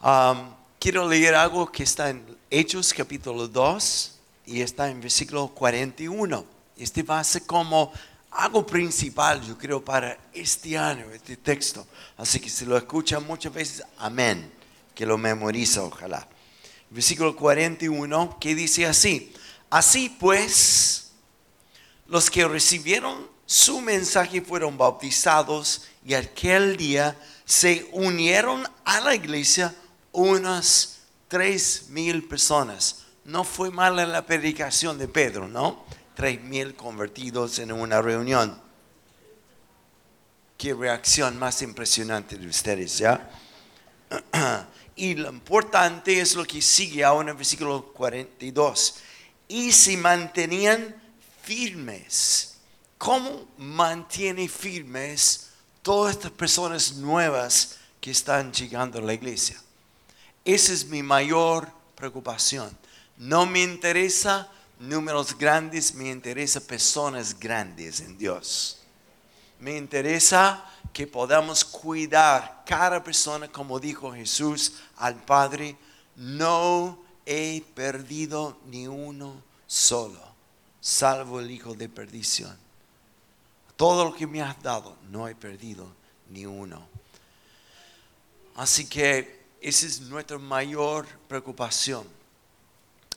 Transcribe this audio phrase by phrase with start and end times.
[0.00, 4.12] Um, quiero leer algo que está en Hechos capítulo 2
[4.46, 6.44] y está en versículo 41.
[6.76, 7.92] Este va a ser como
[8.30, 11.84] algo principal, yo creo, para este año, este texto.
[12.16, 14.48] Así que si lo escuchan muchas veces, amén,
[14.94, 16.28] que lo memoriza, ojalá.
[16.90, 19.32] Versículo 41, que dice así,
[19.68, 21.10] así pues,
[22.06, 29.74] los que recibieron su mensaje fueron bautizados y aquel día se unieron a la iglesia
[30.18, 33.04] unas tres mil personas.
[33.24, 35.84] No fue mala la predicación de Pedro, ¿no?
[36.16, 38.60] Tres mil convertidos en una reunión.
[40.56, 43.30] Qué reacción más impresionante de ustedes, ¿ya?
[44.96, 48.96] Y lo importante es lo que sigue ahora en el versículo 42.
[49.46, 51.00] Y se mantenían
[51.44, 52.56] firmes.
[52.98, 55.50] ¿Cómo mantiene firmes
[55.82, 59.62] todas estas personas nuevas que están llegando a la iglesia?
[60.48, 62.74] Esa es mi mayor preocupación.
[63.18, 68.78] No me interesa números grandes, me interesa personas grandes en Dios.
[69.60, 75.76] Me interesa que podamos cuidar cada persona, como dijo Jesús al Padre,
[76.16, 80.32] no he perdido ni uno solo,
[80.80, 82.56] salvo el hijo de perdición.
[83.76, 85.92] Todo lo que me has dado, no he perdido
[86.30, 86.88] ni uno.
[88.56, 92.06] Así que esa es nuestra mayor preocupación.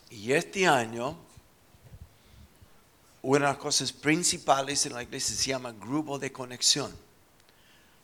[0.10, 1.18] Y este año,
[3.22, 6.92] una de las cosas principales en la iglesia se llama grupo de conexión.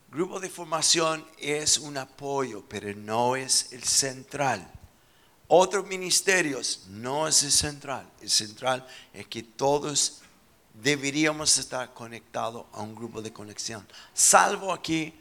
[0.09, 4.71] Grupo de formación es un apoyo, pero no es el central.
[5.49, 8.09] Otros ministerios no es el central.
[8.21, 10.21] El central es que todos
[10.73, 13.85] deberíamos estar conectados a un grupo de conexión.
[14.13, 15.13] Salvo aquí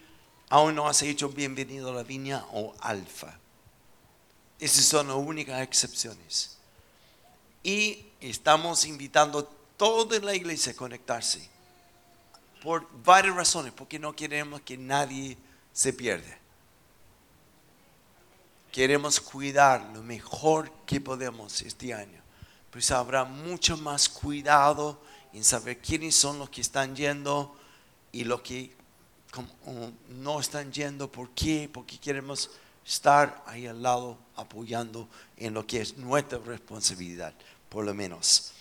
[0.49, 3.39] aún no has hecho bienvenido a la viña o alfa.
[4.59, 6.57] Esas son las únicas excepciones.
[7.63, 11.49] Y estamos invitando a toda la iglesia a conectarse.
[12.63, 15.37] Por varias razones, porque no queremos que nadie
[15.73, 16.39] se pierda.
[18.73, 22.21] Queremos cuidar lo mejor que podemos este año.
[22.71, 25.01] Pues habrá mucho más cuidado
[25.33, 27.57] en saber quiénes son los que están yendo
[28.13, 28.75] y lo que
[30.09, 31.11] no están yendo.
[31.11, 31.69] ¿Por qué?
[31.73, 32.51] Porque queremos
[32.85, 37.35] estar ahí al lado apoyando en lo que es nuestra responsabilidad,
[37.69, 38.53] por lo menos.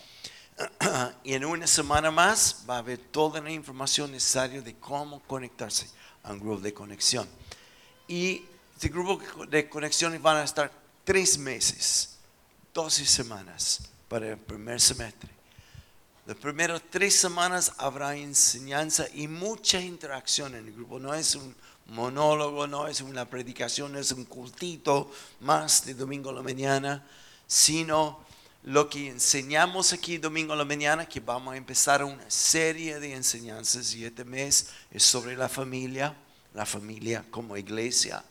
[1.24, 5.90] Y en una semana más va a haber toda la información necesaria de cómo conectarse
[6.24, 7.28] a un grupo de conexión.
[8.08, 8.44] Y
[8.74, 10.72] este grupo de conexiones van a estar
[11.03, 12.18] tres meses,
[12.74, 15.34] 12 semanas para el primer semestre.
[16.25, 20.97] Las primeras tres semanas habrá enseñanza y mucha interacción en el grupo.
[20.97, 21.56] No es un
[21.86, 27.06] monólogo, no es una predicación, no es un cultito más de domingo a la mañana,
[27.46, 28.25] sino
[28.64, 33.14] lo que enseñamos aquí domingo a la mañana, que vamos a empezar una serie de
[33.14, 36.16] enseñanzas y este mes es sobre la familia,
[36.56, 38.25] la familia como iglesia.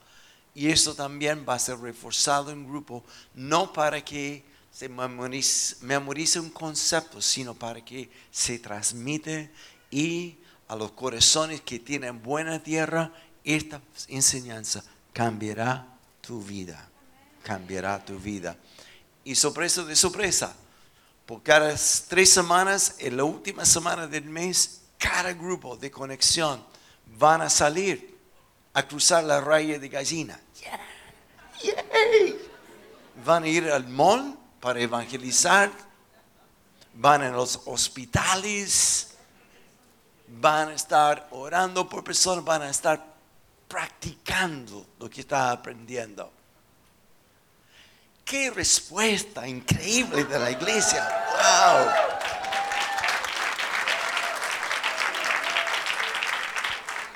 [0.53, 3.05] Y esto también va a ser reforzado en grupo,
[3.35, 4.45] no para que
[4.75, 9.53] se memoriza, un concepto, sino para que se transmite
[9.89, 13.13] y a los corazones que tienen buena tierra,
[13.45, 14.83] esta enseñanza
[15.13, 15.87] cambiará
[16.21, 16.89] tu vida,
[17.45, 18.57] cambiará tu vida.
[19.23, 20.57] Y sorpresa de sorpresa,
[21.25, 21.73] por cada
[22.09, 26.65] tres semanas, en la última semana del mes, cada grupo de conexión
[27.17, 28.19] van a salir
[28.73, 30.41] a cruzar la raya de gallina.
[33.25, 35.71] Van a ir al mall para evangelizar,
[36.95, 39.15] van a los hospitales,
[40.27, 42.99] van a estar orando por personas, van a estar
[43.69, 46.33] practicando lo que está aprendiendo.
[48.25, 51.13] Qué respuesta increíble de la iglesia.
[51.29, 51.91] Wow.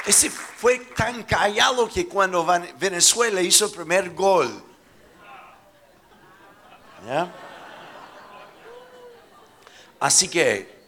[0.04, 2.44] Ese fue tan callado que cuando
[2.78, 4.67] Venezuela hizo el primer gol,
[10.00, 10.78] Así que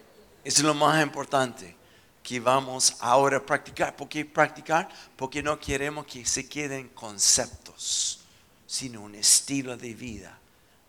[0.45, 1.77] es lo más importante
[2.23, 3.97] que vamos ahora a practicar.
[3.97, 4.89] ¿Por qué practicar?
[5.17, 8.21] Porque no queremos que se queden conceptos,
[8.67, 10.39] sino un estilo de vida.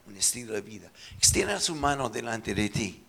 [0.08, 0.92] Un estilo de vida.
[1.18, 3.04] Extienda su mano delante de ti.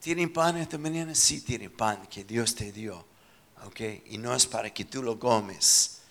[0.00, 1.14] ¿Tienen pan esta mañana?
[1.14, 3.04] Sí, tienen pan que Dios te dio.
[3.64, 3.80] ¿Ok?
[4.06, 6.02] Y no es para que tú lo comes,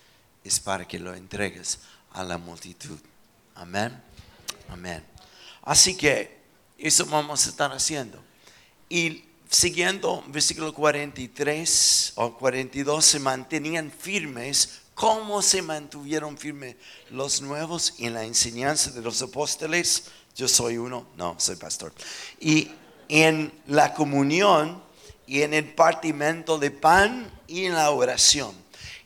[0.44, 1.78] es para que lo entregues
[2.12, 2.98] a la multitud.
[3.54, 4.05] Amén.
[4.68, 5.04] Amén.
[5.62, 6.38] Así que
[6.78, 8.22] eso vamos a estar haciendo.
[8.88, 16.74] Y siguiendo versículo 43 o 42, se mantenían firmes ¿Cómo se mantuvieron firmes
[17.10, 20.04] los nuevos en la enseñanza de los apóstoles?
[20.34, 21.92] Yo soy uno, no, soy pastor.
[22.40, 22.70] Y
[23.10, 24.82] en la comunión
[25.26, 28.54] y en el partimiento de pan y en la oración.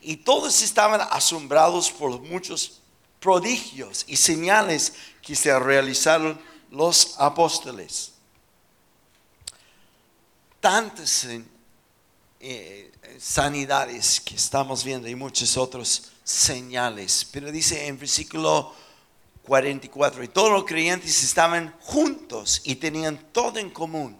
[0.01, 2.79] Y todos estaban asombrados por muchos
[3.19, 4.93] prodigios y señales
[5.31, 6.37] que se realizaron
[6.71, 8.11] los apóstoles.
[10.59, 11.25] Tantas
[12.41, 17.25] eh, sanidades que estamos viendo y muchos otros señales.
[17.31, 18.73] Pero dice en versículo
[19.43, 24.19] 44, y todos los creyentes estaban juntos y tenían todo en común.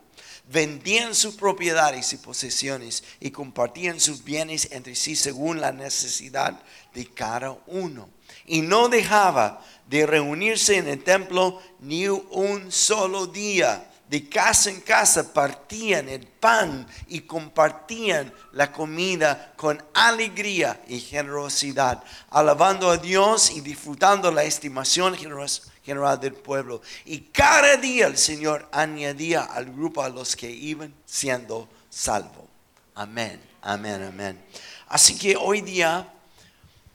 [0.50, 6.62] Vendían sus propiedades y posesiones y compartían sus bienes entre sí según la necesidad
[6.94, 8.10] de cada uno.
[8.46, 13.88] Y no dejaba de reunirse en el templo ni un solo día.
[14.10, 22.04] De casa en casa partían el pan y compartían la comida con alegría y generosidad,
[22.30, 25.16] alabando a Dios y disfrutando la estimación
[25.92, 26.82] general del pueblo.
[27.06, 32.46] Y cada día el Señor añadía al grupo a los que iban siendo salvos.
[32.96, 34.44] Amén, amén, amén.
[34.88, 36.08] Así que hoy día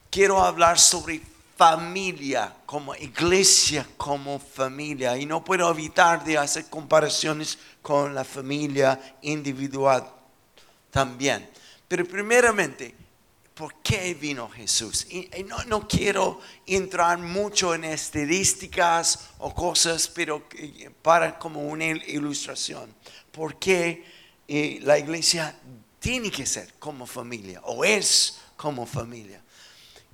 [0.09, 1.21] quiero hablar sobre
[1.55, 5.17] familia, como iglesia, como familia.
[5.17, 10.07] Y no puedo evitar de hacer comparaciones con la familia individual
[10.91, 11.49] también.
[11.87, 12.95] Pero primeramente,
[13.57, 15.07] ¿por qué vino Jesús?
[15.09, 15.29] Y,
[15.67, 20.47] no, quiero entrar mucho en estadísticas o cosas, pero
[21.01, 22.93] para como una ilustración.
[23.31, 24.05] ¿Por qué
[24.47, 25.57] eh, la iglesia
[25.99, 29.41] tiene que ser como familia o es como familia?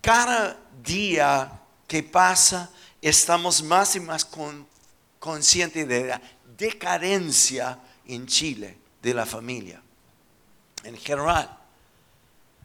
[0.03, 2.69] cada día que pasa
[3.01, 4.27] estamos más y más
[5.17, 6.21] conscientes de la
[6.57, 9.81] decadencia en Chile de la familia.
[10.83, 11.57] En general,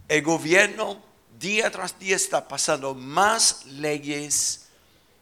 [0.09, 1.03] el gobierno
[1.39, 4.67] día tras día está pasando más leyes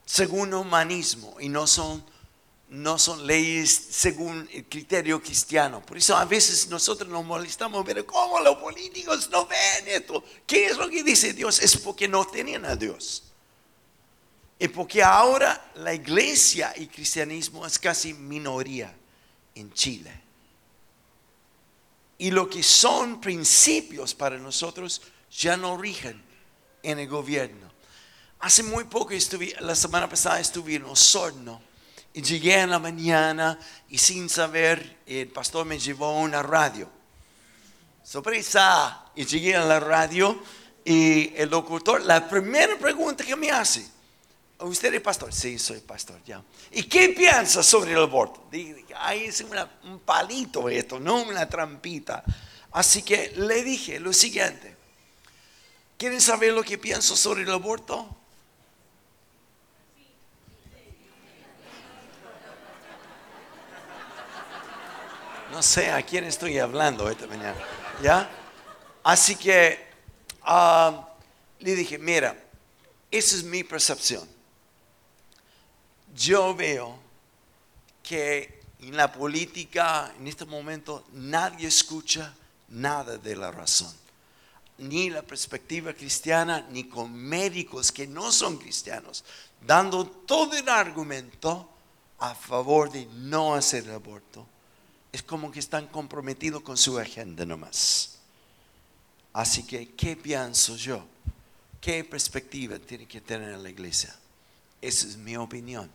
[0.05, 2.05] según humanismo y no son
[2.69, 5.81] no son leyes según el criterio cristiano.
[5.87, 10.25] Por eso a veces nosotros nos molestamos, pero ¿cómo los políticos no ven esto?
[10.45, 11.61] ¿Qué es lo que dice Dios?
[11.61, 13.23] Es porque no tenían a Dios.
[14.59, 18.93] Y porque ahora la iglesia y cristianismo es casi minoría
[19.55, 20.26] en Chile.
[22.19, 26.23] Y lo que son principios para nosotros ya no rigen
[26.83, 27.71] en el gobierno.
[28.41, 31.61] Hace muy poco, estuve, la semana pasada estuve en Osorno
[32.13, 33.59] y llegué en la mañana
[33.89, 36.91] y sin saber, el pastor me llevó a una radio.
[38.03, 39.03] Sorpresa.
[39.17, 40.41] Y llegué a la radio
[40.85, 43.85] y el locutor, la primera pregunta que me hace,
[44.61, 45.33] ¿usted es pastor?
[45.33, 46.43] Sí, soy pastor, ya.
[46.71, 48.49] ¿Y qué piensa sobre el aborto?
[48.97, 49.45] Ay, es
[49.85, 52.25] un palito esto, no una trampita.
[52.73, 54.77] Así que le dije lo siguiente,
[55.97, 58.17] ¿quieren saber lo que pienso sobre el aborto?
[65.53, 67.57] No sé a quién estoy hablando esta mañana.
[68.03, 68.29] ¿Ya?
[69.03, 69.87] Así que
[70.43, 71.09] ah,
[71.61, 72.37] le dije, mira,
[73.11, 74.36] esa es mi percepción.
[76.17, 76.99] Yo veo
[78.03, 82.35] que en la política, en este momento, nadie escucha
[82.69, 83.93] nada de la razón.
[84.79, 89.25] Ni la perspectiva cristiana, ni con médicos que no son cristianos,
[89.67, 91.69] dando todo el argumento
[92.19, 94.47] a favor de no hacer aborto
[95.17, 98.19] es como que están comprometidos con su agenda nomás.
[99.33, 101.07] Así que, ¿qué pienso yo?
[101.81, 104.15] ¿Qué perspectiva tiene que tener la iglesia?
[104.81, 105.91] Esa es mi opinión.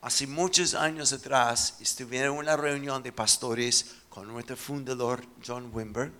[0.00, 6.12] Hace muchos años atrás estuve en una reunión de pastores con nuestro fundador John Wimber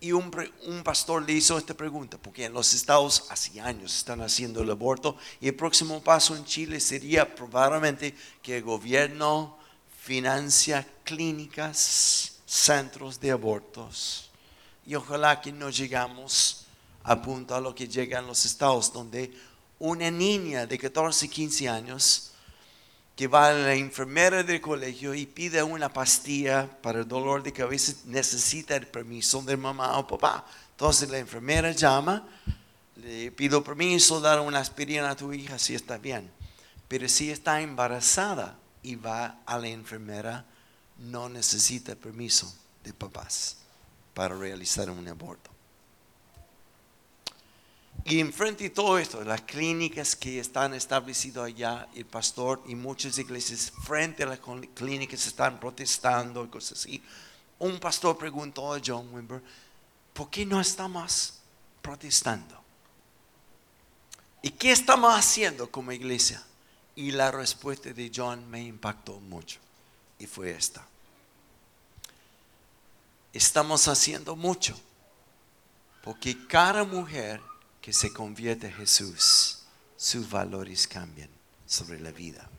[0.00, 0.30] y un,
[0.66, 4.70] un, pastor le hizo esta pregunta, porque en los estados hace años están haciendo el
[4.70, 9.56] aborto y el próximo paso en Chile sería probablemente que el gobierno
[10.02, 14.30] financia clínicas, centros de abortos.
[14.84, 16.66] Y ojalá que no llegamos
[17.02, 19.32] a punto a lo que llega en los estados, donde
[19.78, 22.32] una niña de 14, 15 años
[23.14, 27.52] que va a la enfermera del colegio y pide una pastilla para el dolor de
[27.52, 30.44] cabeza, necesita el permiso de mamá o papá.
[30.72, 32.28] Entonces la enfermera llama,
[32.96, 36.30] le pido permiso, dar una aspirina a tu hija si está bien.
[36.88, 40.44] Pero si está embarazada, y va a la enfermera,
[40.98, 42.54] no necesita permiso
[42.84, 43.56] de papás
[44.14, 45.50] para realizar un aborto.
[48.06, 53.18] Y enfrente de todo esto, las clínicas que están establecidas allá, el pastor y muchas
[53.18, 54.40] iglesias frente a las
[54.74, 57.02] clínicas están protestando y cosas así.
[57.58, 59.42] Un pastor preguntó a John Wimber,
[60.12, 61.40] ¿por qué no estamos
[61.86, 62.60] protestando.
[64.42, 66.42] ¿Y qué estamos haciendo como iglesia?
[66.96, 69.60] Y la respuesta de John me impactó mucho.
[70.18, 70.84] Y fue esta.
[73.32, 74.76] Estamos haciendo mucho.
[76.02, 77.40] Porque cada mujer
[77.86, 79.58] que se convierte a Jesús,
[79.96, 81.28] sus valores cambian
[81.64, 82.50] sobre la vida.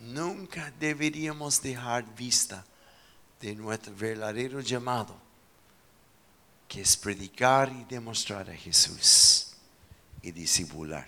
[0.00, 2.64] Nunca deberíamos dejar vista
[3.40, 5.14] de nuestro verdadero llamado,
[6.66, 9.52] que es predicar y demostrar a Jesús
[10.20, 11.06] y disimular.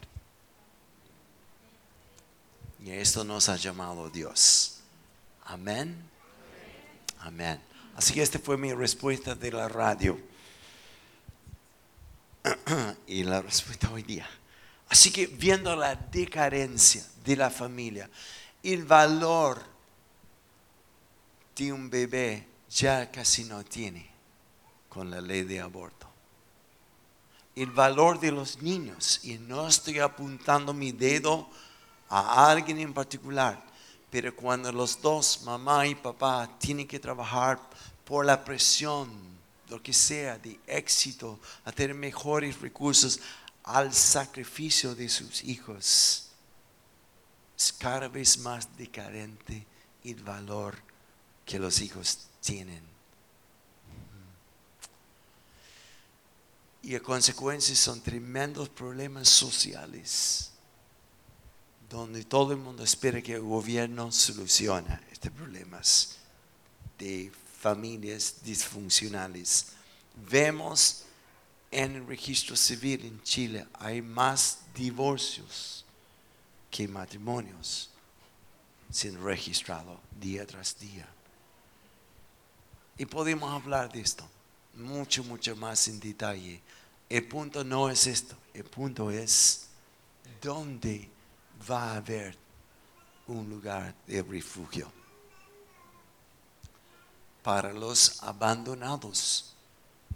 [2.84, 4.76] Y esto nos ha llamado Dios.
[5.44, 6.08] Amén.
[7.18, 7.60] Amén.
[7.96, 10.35] Así que esta fue mi respuesta de la radio.
[13.06, 14.28] y la respuesta hoy día.
[14.88, 18.08] Así que viendo la decadencia de la familia,
[18.62, 19.62] el valor
[21.56, 24.08] de un bebé ya casi no tiene
[24.88, 26.06] con la ley de aborto.
[27.54, 31.48] El valor de los niños, y no estoy apuntando mi dedo
[32.08, 33.64] a alguien en particular,
[34.10, 37.58] pero cuando los dos, mamá y papá, tienen que trabajar
[38.04, 39.35] por la presión,
[39.68, 43.20] lo que sea, de éxito, a tener mejores recursos,
[43.64, 46.28] al sacrificio de sus hijos,
[47.56, 49.66] es cada vez más decadente
[50.04, 50.76] el valor
[51.44, 52.82] que los hijos tienen.
[56.82, 60.52] Y a consecuencia son tremendos problemas sociales
[61.88, 66.16] donde todo el mundo espera que el gobierno solucione estos problemas
[66.98, 67.32] de
[67.66, 69.72] familias disfuncionales.
[70.30, 71.02] Vemos
[71.68, 75.84] en el registro civil en Chile hay más divorcios
[76.70, 77.90] que matrimonios
[78.88, 81.08] sin registrado día tras día.
[82.98, 84.24] Y podemos hablar de esto
[84.74, 86.60] mucho, mucho más en detalle.
[87.08, 89.66] El punto no es esto, el punto es
[90.40, 91.08] dónde
[91.68, 92.36] va a haber
[93.26, 94.95] un lugar de refugio
[97.46, 99.54] para los abandonados,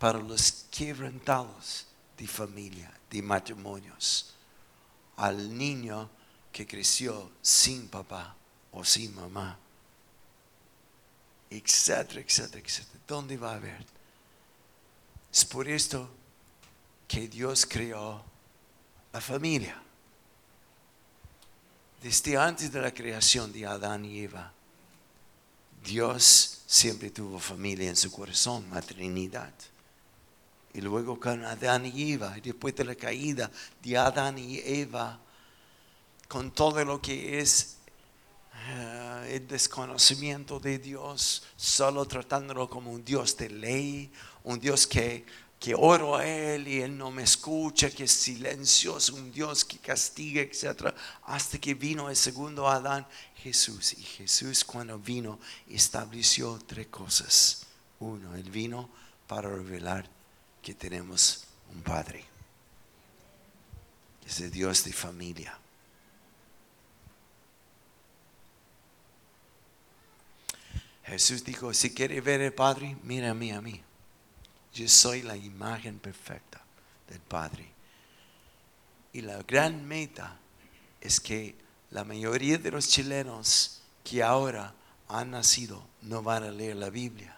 [0.01, 1.87] para los quebrantados
[2.19, 4.35] de familia, de matrimonios,
[5.17, 6.11] al niño
[6.51, 8.35] que creció sin papá
[8.73, 9.57] o sin mamá,
[11.49, 12.99] etcétera, etcétera, etcétera.
[13.07, 13.87] ¿Dónde va a haber?
[15.33, 16.11] Es por esto
[17.07, 18.25] que Dios creó
[19.13, 19.81] la familia
[22.03, 24.53] desde antes de la creación de Adán y Eva,
[25.85, 29.53] Dios siempre tuvo familia en su corazón, maternidad.
[30.73, 33.51] Y luego con Adán y Eva, y después de la caída
[33.83, 35.19] de Adán y Eva,
[36.29, 37.79] con todo lo que es
[38.69, 44.13] eh, el desconocimiento de Dios, solo tratándolo como un Dios de ley,
[44.45, 45.27] un Dios que
[45.61, 49.77] que oro a Él y Él no me escucha, que es silencioso, un Dios que
[49.77, 50.95] castiga, etc.
[51.25, 53.93] Hasta que vino el segundo Adán, Jesús.
[53.93, 55.39] Y Jesús cuando vino
[55.69, 57.67] estableció tres cosas.
[57.99, 58.89] Uno, Él vino
[59.27, 60.09] para revelar
[60.63, 62.25] que tenemos un Padre.
[64.27, 65.59] Es el Dios de familia.
[71.05, 73.83] Jesús dijo, si quiere ver el Padre, mira a mí, a mí.
[74.73, 76.61] Yo soy la imagen perfecta
[77.09, 77.67] del Padre.
[79.13, 80.39] Y la gran meta
[81.01, 81.57] es que
[81.91, 84.73] la mayoría de los chilenos que ahora
[85.09, 87.37] han nacido no van a leer la Biblia,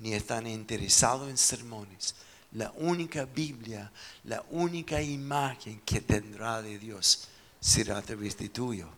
[0.00, 2.16] ni están interesados en sermones.
[2.52, 3.90] La única Biblia,
[4.24, 7.28] la única imagen que tendrá de Dios
[7.60, 8.88] será a través de tuyo.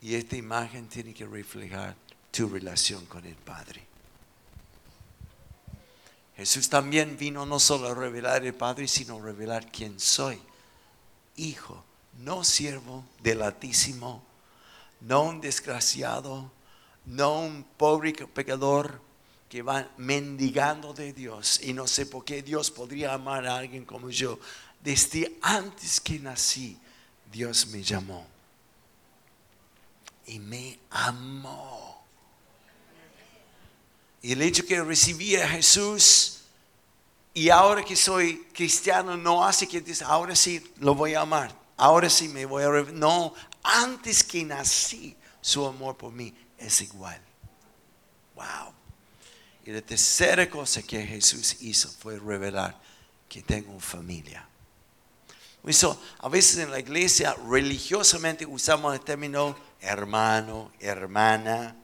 [0.00, 1.94] Y esta imagen tiene que reflejar
[2.30, 3.86] tu relación con el Padre.
[6.36, 10.40] Jesús también vino no solo a revelar el Padre, sino a revelar quién soy.
[11.36, 11.84] Hijo,
[12.20, 14.22] no siervo del Altísimo,
[15.00, 16.50] no un desgraciado,
[17.06, 19.00] no un pobre pecador
[19.48, 23.84] que va mendigando de Dios y no sé por qué Dios podría amar a alguien
[23.84, 24.38] como yo.
[24.80, 26.78] Desde antes que nací,
[27.30, 28.26] Dios me llamó
[30.26, 31.99] y me amó.
[34.22, 36.40] Y el hecho que recibí a Jesús
[37.32, 41.54] y ahora que soy cristiano no hace que dice, ahora sí lo voy a amar,
[41.76, 42.68] ahora sí me voy a...
[42.92, 47.20] No, antes que nací, su amor por mí es igual.
[48.34, 48.74] Wow.
[49.64, 52.78] Y la tercera cosa que Jesús hizo fue revelar
[53.28, 54.46] que tengo familia.
[55.64, 61.76] Eso, a veces en la iglesia religiosamente usamos el término hermano, hermana,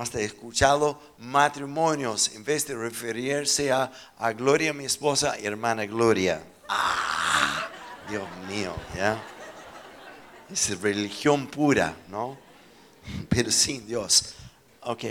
[0.00, 6.42] hasta escuchado matrimonios, en vez de referirse a, a Gloria, mi esposa, hermana Gloria.
[6.68, 7.68] ¡Ah!
[8.08, 9.22] Dios mío, ¿ya?
[10.50, 12.38] Es religión pura, ¿no?
[13.28, 14.34] Pero sin Dios.
[14.82, 15.04] Ok.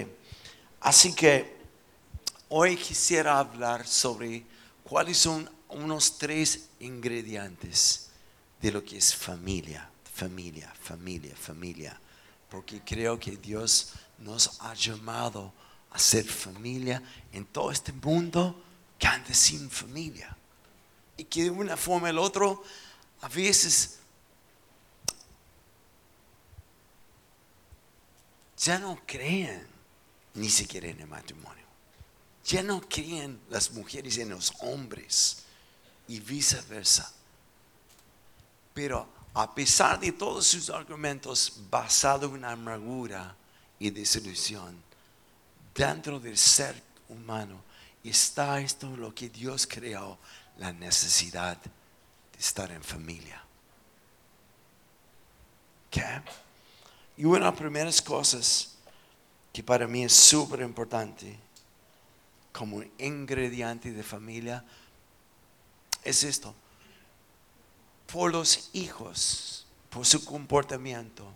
[0.81, 1.57] Así que
[2.49, 4.45] hoy quisiera hablar sobre
[4.83, 8.09] cuáles son unos tres ingredientes
[8.61, 11.99] de lo que es familia, familia, familia, familia.
[12.49, 15.53] Porque creo que Dios nos ha llamado
[15.91, 18.63] a ser familia en todo este mundo
[18.97, 20.35] que anda sin familia.
[21.15, 22.45] Y que de una forma la otra,
[23.21, 23.99] a veces
[28.57, 29.65] ya no creen
[30.33, 31.65] ni siquiera en el matrimonio.
[32.45, 35.43] Ya no creen las mujeres en los hombres
[36.07, 37.11] y viceversa.
[38.73, 43.35] Pero a pesar de todos sus argumentos basados en amargura
[43.79, 44.81] y desilusión,
[45.73, 47.67] dentro del ser humano
[48.09, 50.17] está esto lo que Dios creó,
[50.57, 53.41] la necesidad de estar en familia.
[55.91, 56.21] ¿Qué?
[57.17, 58.75] Y una de las primeras cosas
[59.53, 61.37] que para mí es súper importante
[62.51, 64.63] como ingrediente de familia
[66.03, 66.53] es esto.
[68.11, 71.27] Por los hijos, por su comportamiento,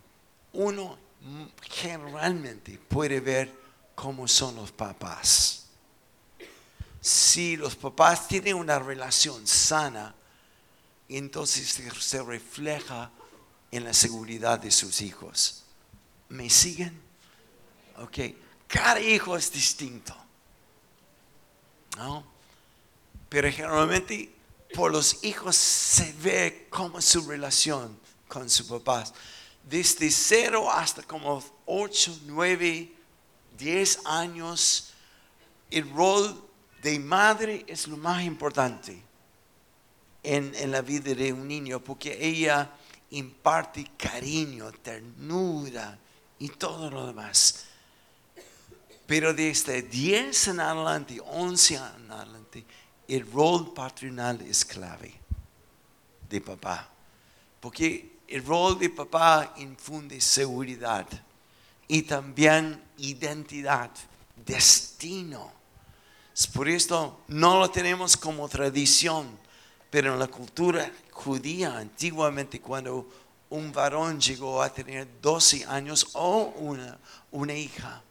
[0.52, 0.98] uno
[1.62, 3.52] generalmente puede ver
[3.94, 5.66] cómo son los papás.
[7.00, 10.14] Si los papás tienen una relación sana,
[11.08, 11.68] entonces
[12.00, 13.10] se refleja
[13.70, 15.64] en la seguridad de sus hijos.
[16.28, 17.00] ¿Me siguen?
[17.98, 18.18] Ok.
[18.66, 20.16] Cada hijo es distinto.
[21.96, 22.24] ¿No?
[23.28, 24.32] Pero generalmente
[24.74, 27.98] por los hijos se ve cómo es su relación
[28.28, 29.12] con sus papás.
[29.64, 32.92] Desde cero hasta como ocho, nueve,
[33.56, 34.92] diez años,
[35.70, 36.48] el rol
[36.82, 39.00] de madre es lo más importante
[40.22, 42.70] en, en la vida de un niño porque ella
[43.10, 45.98] imparte cariño, ternura
[46.38, 47.66] y todo lo demás.
[49.06, 52.64] Pero desde 10 en adelante, 11 en adelante,
[53.08, 55.14] el rol paternal es clave
[56.28, 56.88] de papá.
[57.60, 61.06] Porque el rol de papá infunde seguridad
[61.86, 63.90] y también identidad,
[64.46, 65.52] destino.
[66.54, 69.38] Por esto no lo tenemos como tradición,
[69.90, 73.06] pero en la cultura judía antiguamente cuando
[73.50, 76.98] un varón llegó a tener 12 años o una,
[77.32, 78.02] una hija,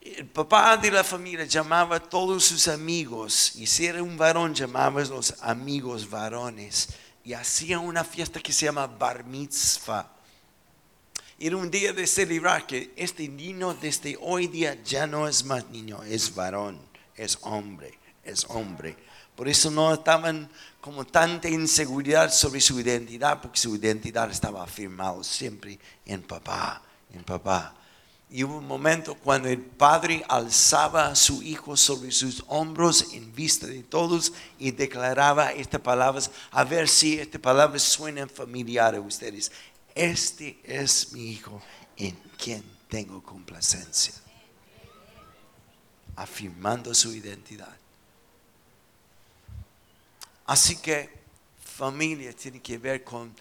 [0.00, 4.54] el papá de la familia llamaba a todos sus amigos, y si era un varón
[4.54, 6.88] llamaba a los amigos varones,
[7.24, 10.10] y hacía una fiesta que se llama bar mitzvah.
[11.38, 15.68] Era un día de celebrar que este niño desde hoy día ya no es más
[15.70, 16.80] niño, es varón,
[17.16, 18.96] es hombre, es hombre.
[19.34, 20.48] Por eso no estaban
[20.80, 26.82] como tanta inseguridad sobre su identidad, porque su identidad estaba afirmada siempre en papá,
[27.12, 27.74] en papá.
[28.32, 33.30] Y hubo un momento cuando el padre alzaba a su hijo sobre sus hombros en
[33.34, 39.02] vista de todos y declaraba estas palabras, a ver si estas palabras suenan familiares a
[39.02, 39.52] ustedes.
[39.94, 41.60] Este es mi hijo
[41.98, 44.14] en quien tengo complacencia.
[46.16, 47.76] Afirmando su identidad.
[50.46, 51.10] Así que
[51.62, 53.34] familia tiene que ver con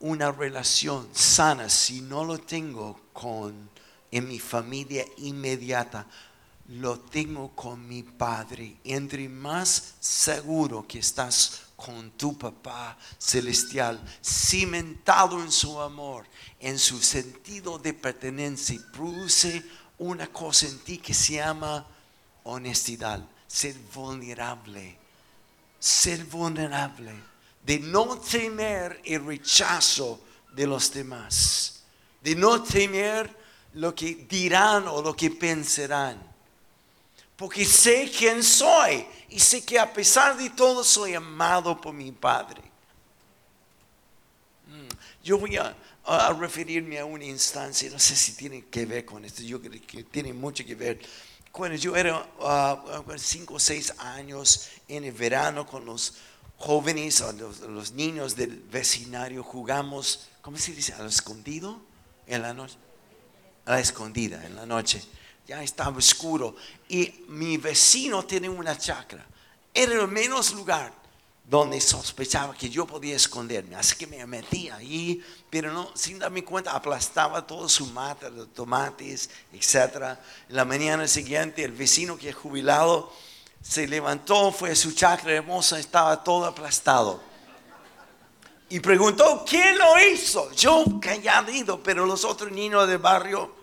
[0.00, 1.68] una relación sana.
[1.68, 3.76] Si no lo tengo con
[4.10, 6.06] en mi familia inmediata,
[6.68, 8.76] lo tengo con mi padre.
[8.84, 16.26] Entre más seguro que estás con tu papá celestial, cimentado en su amor,
[16.60, 19.62] en su sentido de pertenencia, produce
[19.98, 21.86] una cosa en ti que se llama
[22.44, 24.98] honestidad, ser vulnerable,
[25.78, 27.12] ser vulnerable,
[27.64, 30.20] de no temer el rechazo
[30.52, 31.82] de los demás,
[32.22, 33.37] de no temer
[33.74, 36.18] lo que dirán o lo que pensarán.
[37.36, 42.10] Porque sé quién soy y sé que a pesar de todo soy amado por mi
[42.10, 42.60] Padre.
[44.66, 44.88] Mm,
[45.22, 45.76] yo voy a,
[46.40, 50.02] referirme a una instancia, no sé si tiene que ver con esto, yo creo que
[50.04, 50.98] tiene mucho que ver.
[51.52, 56.14] Cuando yo era uh, cinco o seis años en el verano con los
[56.56, 60.94] jóvenes los, los niños del vecindario jugamos, ¿cómo se dice?
[60.94, 61.80] A lo escondido
[62.26, 62.76] en la noche
[63.76, 65.02] escondida en la noche.
[65.46, 66.56] Ya estaba oscuro.
[66.88, 69.26] Y mi vecino tiene una chacra.
[69.74, 70.92] Era el menos lugar
[71.48, 73.74] donde sospechaba que yo podía esconderme.
[73.74, 78.52] Así que me metí ahí, pero no, sin darme cuenta, aplastaba todo su mata, los
[78.52, 80.18] tomates, etc.
[80.48, 83.10] En la mañana siguiente, el vecino que es jubilado
[83.62, 87.20] se levantó, fue a su chacra hermosa, estaba todo aplastado.
[88.68, 90.52] Y preguntó, ¿quién lo hizo?
[90.52, 93.57] Yo calladito, pero los otros niños del barrio.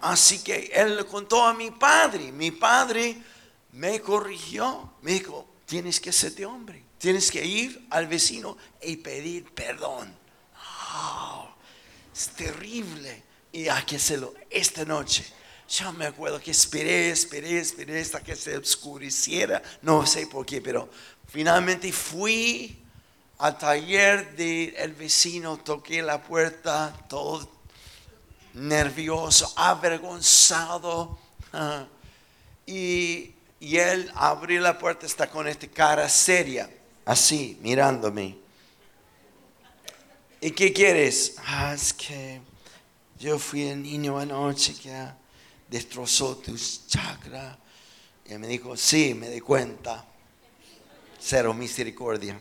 [0.00, 2.32] Así que él le contó a mi padre.
[2.32, 3.16] Mi padre
[3.72, 4.94] me corrigió.
[5.02, 6.84] Me dijo, tienes que ser de hombre.
[6.98, 10.14] Tienes que ir al vecino y pedir perdón.
[10.94, 11.48] Oh,
[12.14, 13.22] es terrible.
[13.52, 15.24] Y hay que hacerlo esta noche.
[15.68, 19.62] Yo me acuerdo que esperé, esperé, esperé hasta que se oscureciera.
[19.82, 20.90] No sé por qué, pero
[21.28, 22.82] finalmente fui
[23.38, 27.59] al taller del vecino, toqué la puerta, todo
[28.54, 31.18] nervioso, avergonzado.
[32.66, 36.70] Y y él abrió la puerta, está con esta cara seria,
[37.04, 38.38] así, mirándome.
[40.40, 41.34] ¿Y qué quieres?
[41.44, 42.40] Ah, es que
[43.18, 45.06] yo fui el niño anoche que
[45.68, 47.58] destrozó tus chakras.
[48.24, 50.06] Y me dijo, sí, me di cuenta.
[51.20, 52.40] Cero misericordia.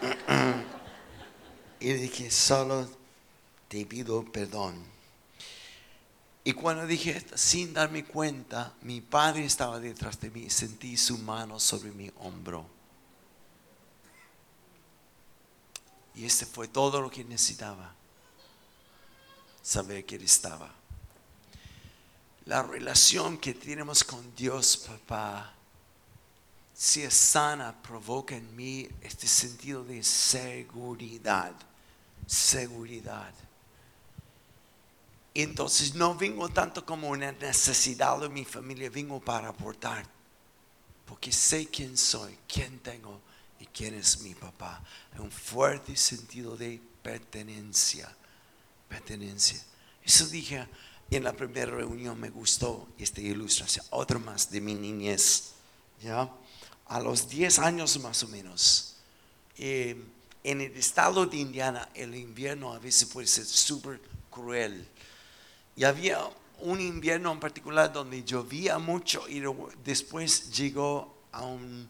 [1.80, 2.88] y dije, solo
[3.68, 4.82] te pido perdón.
[6.42, 10.96] Y cuando dije esto, sin darme cuenta, mi padre estaba detrás de mí y sentí
[10.96, 12.66] su mano sobre mi hombro.
[16.14, 17.94] Y este fue todo lo que necesitaba.
[19.62, 20.72] Saber que él estaba.
[22.46, 25.52] La relación que tenemos con Dios, papá,
[26.72, 31.52] si es sana, provoca en mí este sentido de seguridad.
[32.26, 33.34] Seguridad
[35.42, 40.04] entonces no vengo tanto como una necesidad de mi familia, vengo para aportar.
[41.06, 43.20] Porque sé quién soy, quién tengo
[43.60, 44.82] y quién es mi papá.
[45.12, 48.14] Hay un fuerte sentido de pertenencia.
[48.88, 49.62] Pertenencia.
[50.02, 50.66] Eso dije
[51.10, 53.86] en la primera reunión, me gustó esta ilustración.
[53.90, 55.52] Otro más de mi niñez.
[56.02, 56.28] ¿ya?
[56.86, 58.96] A los 10 años más o menos.
[59.56, 60.02] Eh,
[60.44, 64.88] en el estado de Indiana, el invierno a veces puede ser súper cruel
[65.78, 66.18] y había
[66.58, 69.40] un invierno en particular donde llovía mucho y
[69.84, 71.88] después llegó a un,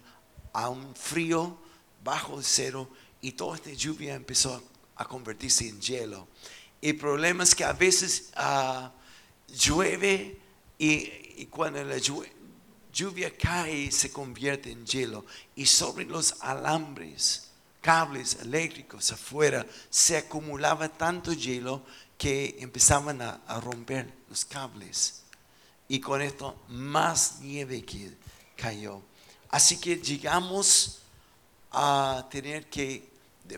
[0.52, 1.56] a un frío
[2.04, 2.86] bajo el cero
[3.22, 4.62] y toda esta lluvia empezó
[4.94, 6.28] a, convertirse en hielo.
[6.82, 8.92] El problema es que a veces ah,
[9.48, 10.38] llueve
[10.76, 15.24] y, cuando la lluvia cae se convierte en hielo
[15.56, 21.82] y sobre los alambres, cables eléctricos afuera se acumulaba tanto hielo
[22.18, 25.22] que empezaban a, romper los cables.
[25.86, 28.12] Y con esto más nieve que
[28.56, 29.00] cayó.
[29.48, 30.98] Así que llegamos
[31.70, 33.08] a tener que,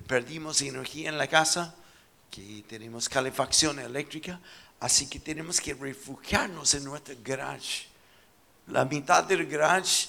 [0.06, 1.74] perdimos energía en la casa,
[2.30, 4.38] que tenemos calefacción eléctrica,
[4.78, 7.86] así que tenemos que refugiarnos en nuestro garage.
[8.68, 10.08] La mitad del garage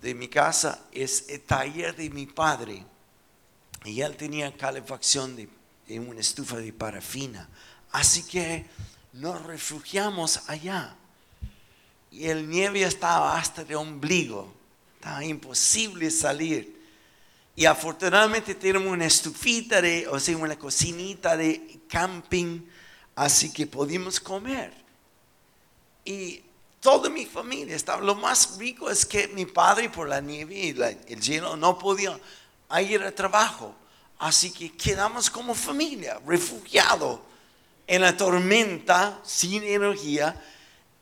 [0.00, 2.84] de mi casa es el taller de mi padre.
[3.84, 5.48] Y él tenía calefacción de
[5.88, 7.48] en una estufa de parafina.
[7.92, 8.66] Así que
[9.12, 10.96] nos refugiamos allá.
[12.10, 14.52] Y el nieve estaba hasta de ombligo.
[14.96, 16.74] Estaba imposible salir.
[17.56, 22.62] Y afortunadamente tenemos una estufita de, o sea, una cocinita de camping,
[23.14, 24.72] así que pudimos comer.
[26.04, 26.42] Y
[26.80, 28.02] toda mi familia estaba.
[28.02, 30.70] Lo más rico es que mi padre, por la nieve y
[31.12, 32.18] el hielo, no podía
[32.80, 33.74] ir al trabajo.
[34.24, 37.20] Así que quedamos como familia, refugiados
[37.86, 40.42] en la tormenta, sin energía.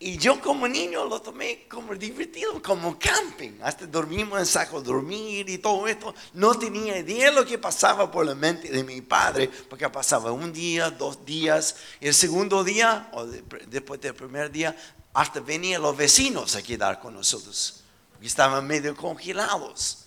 [0.01, 3.61] Y yo como niño lo tomé como divertido, como camping.
[3.63, 6.13] Hasta dormimos en saco dormir y todo esto.
[6.33, 10.33] No tenía idea de lo que pasaba por la mente de mi padre, porque pasaba
[10.33, 11.77] un día, dos días.
[12.01, 14.77] El segundo día, o después del primer día,
[15.15, 20.07] hasta venían los vecinos a quedar con nosotros, porque estaban medio congelados.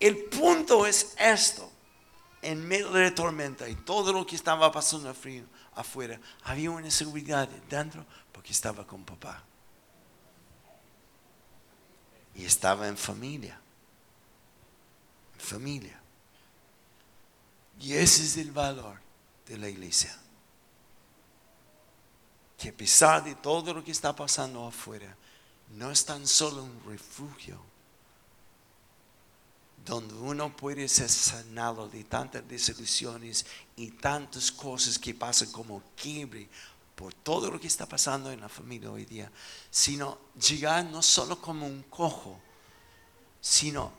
[0.00, 1.73] El punto es esto
[2.44, 6.90] en medio de la tormenta y todo lo que estaba pasando frío, afuera, había una
[6.90, 9.42] seguridad dentro porque estaba con papá.
[12.34, 13.60] Y estaba en familia.
[15.34, 16.00] En familia.
[17.80, 19.00] Y ese es el valor
[19.46, 20.16] de la iglesia.
[22.58, 25.16] Que a pesar de todo lo que está pasando afuera,
[25.70, 27.60] no es tan solo un refugio
[29.84, 33.44] donde uno puede ser sanado de tantas desilusiones
[33.76, 36.48] y tantas cosas que pasan como quiebre
[36.94, 39.30] por todo lo que está pasando en la familia hoy día,
[39.70, 42.40] sino llegar no solo como un cojo,
[43.40, 43.92] sino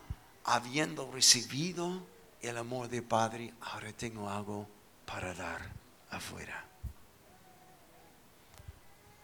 [0.44, 2.04] habiendo recibido
[2.40, 4.66] el amor del Padre, ahora tengo algo
[5.04, 5.72] para dar
[6.10, 6.64] afuera.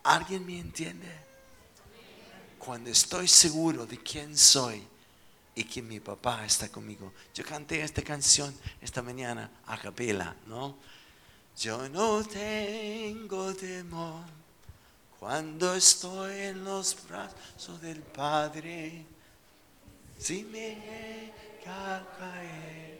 [0.05, 1.09] ¿Alguien me entiende?
[2.59, 4.87] Cuando estoy seguro de quién soy
[5.54, 7.12] y que mi papá está conmigo.
[7.34, 10.76] Yo canté esta canción esta mañana a capela, ¿no?
[11.58, 14.24] Yo no tengo temor
[15.18, 19.04] cuando estoy en los brazos del Padre.
[20.18, 22.92] Si me llega a caer.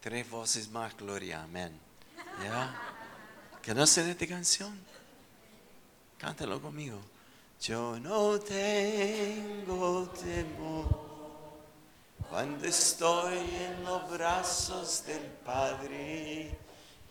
[0.00, 1.78] Tres voces más, gloria, amén.
[2.42, 2.89] ¿Ya?
[3.70, 4.76] ¿Conoce esta canción?
[6.18, 6.98] Cántalo conmigo.
[7.62, 10.88] Yo no tengo temor
[12.28, 16.58] cuando estoy en los brazos del Padre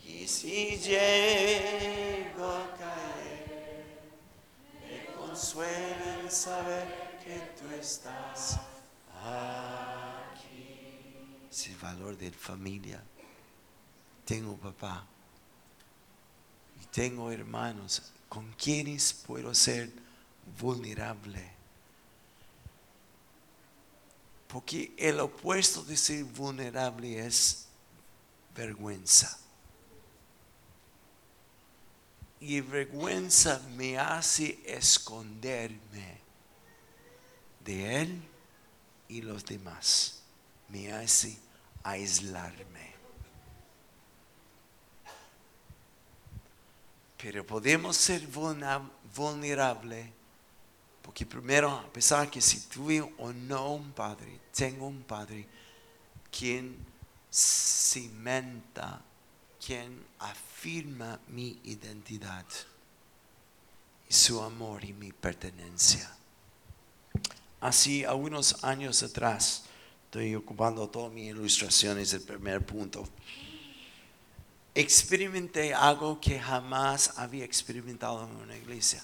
[0.04, 4.10] y si llego a caer,
[4.82, 8.60] me consuela el saber que tú estás
[9.24, 11.16] aquí.
[11.50, 13.02] Es el valor de familia.
[14.26, 15.06] Tengo papá
[16.90, 19.90] tengo hermanos con quienes puedo ser
[20.58, 21.50] vulnerable.
[24.48, 27.66] Porque el opuesto de ser vulnerable es
[28.54, 29.38] vergüenza.
[32.40, 36.18] Y vergüenza me hace esconderme
[37.64, 38.22] de Él
[39.08, 40.22] y los demás.
[40.68, 41.36] Me hace
[41.82, 42.89] aislarme.
[47.22, 48.26] Pero podemos ser
[49.14, 50.06] vulnerables
[51.02, 55.44] porque primero, a pesar que si tuve o no un padre, tengo un padre
[56.30, 56.76] quien
[57.32, 59.02] cimenta,
[59.64, 62.46] quien afirma mi identidad
[64.08, 66.14] y su amor y mi pertenencia.
[67.60, 69.64] Así, a unos años atrás,
[70.04, 73.08] estoy ocupando todas mis ilustraciones del primer punto.
[74.74, 79.02] Experimenté algo que jamás había experimentado en una iglesia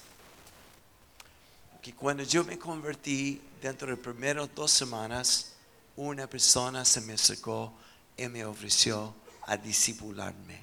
[1.87, 5.53] que cuando yo me convertí, dentro de las primeras dos semanas,
[5.95, 7.73] una persona se me acercó
[8.17, 10.61] y me ofreció a discipularme.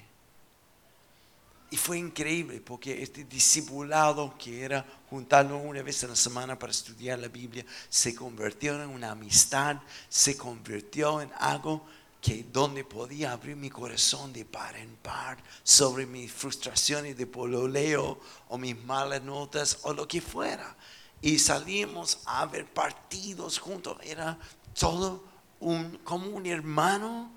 [1.70, 6.72] Y fue increíble porque este discipulado que era juntarlo una vez a la semana para
[6.72, 9.78] estudiar la Biblia se convirtió en una amistad,
[10.10, 11.86] se convirtió en algo
[12.24, 18.18] que donde podía abrir mi corazón de par en par sobre mis frustraciones de pololeo
[18.48, 20.74] o mis malas notas o lo que fuera
[21.20, 23.98] y salíamos a ver partidos juntos.
[24.02, 24.38] Era
[24.72, 25.22] todo
[25.60, 27.30] un, como un hermano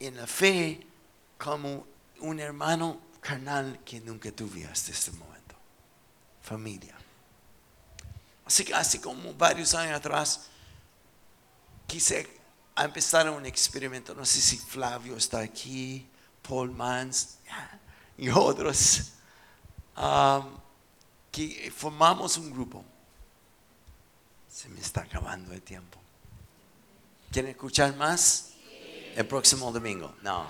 [0.00, 0.84] en la fe,
[1.38, 1.86] como
[2.18, 5.54] un hermano carnal que nunca tuve hasta este momento.
[6.42, 6.96] Familia.
[8.46, 10.48] Así que hace como varios años atrás
[11.86, 12.39] quise
[12.84, 14.14] empezar un experimento.
[14.14, 16.06] No sé si Flavio está aquí,
[16.46, 17.38] Paul Mans
[18.18, 19.12] y otros.
[21.30, 22.84] Que formamos un grupo.
[24.48, 25.98] Se me está acabando el tiempo.
[27.30, 28.54] ¿Quieren escuchar más?
[29.14, 30.14] El próximo domingo.
[30.22, 30.46] No.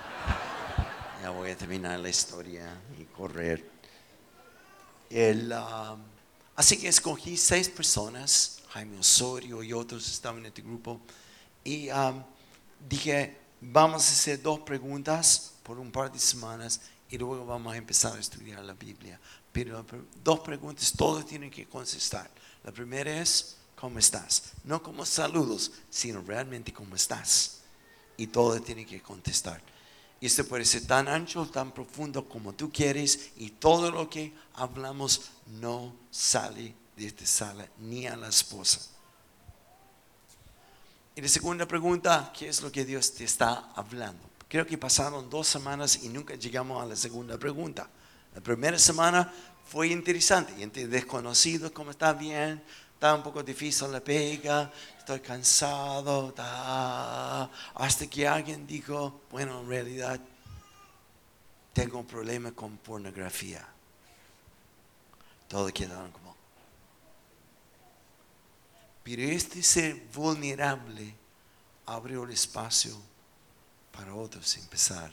[1.22, 3.68] Ya voy a terminar la historia y correr.
[5.10, 6.00] Um,
[6.56, 8.62] así que escogí seis personas.
[8.70, 11.00] Jaime Osorio y otros estaban en este grupo.
[11.64, 12.22] Y um,
[12.88, 17.76] dije, vamos a hacer dos preguntas por un par de semanas y luego vamos a
[17.76, 19.20] empezar a estudiar la Biblia.
[19.52, 19.84] Pero
[20.22, 22.30] dos preguntas, todos tienen que contestar.
[22.62, 24.52] La primera es, ¿cómo estás?
[24.64, 27.60] No como saludos, sino realmente cómo estás.
[28.16, 29.60] Y todos tienen que contestar.
[30.20, 33.30] Y esto puede ser tan ancho, tan profundo como tú quieres.
[33.36, 38.80] Y todo lo que hablamos no sale de esta sala ni a la esposa.
[41.20, 44.26] Y la segunda pregunta, ¿qué es lo que Dios te está hablando?
[44.48, 47.90] Creo que pasaron dos semanas y nunca llegamos a la segunda pregunta.
[48.34, 49.30] La primera semana
[49.66, 52.62] fue interesante, desconocido, ¿cómo está bien?
[52.94, 56.32] Está un poco difícil la pega, estoy cansado,
[57.74, 60.18] hasta que alguien dijo, bueno, en realidad
[61.74, 63.68] tengo un problema con pornografía.
[65.48, 66.29] Todos quedaron como...
[69.10, 71.12] Pero este ser vulnerable
[71.84, 72.96] abrió el espacio
[73.90, 75.12] para otros empezar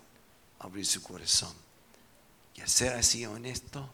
[0.59, 1.51] a abrir su corazón.
[2.53, 3.89] Y al ser así honesto,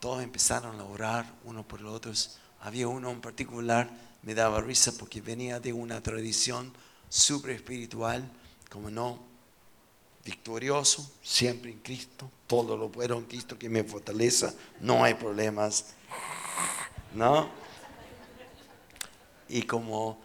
[0.00, 2.38] todos empezaron a orar uno por los otros.
[2.58, 3.88] Había uno en particular,
[4.24, 6.72] me daba risa porque venía de una tradición
[7.08, 8.28] súper espiritual,
[8.68, 9.20] como no,
[10.24, 15.94] victorioso, siempre en Cristo, todo lo puedo en Cristo que me fortaleza, no hay problemas,
[17.14, 17.63] ¿no?
[19.54, 20.20] Y como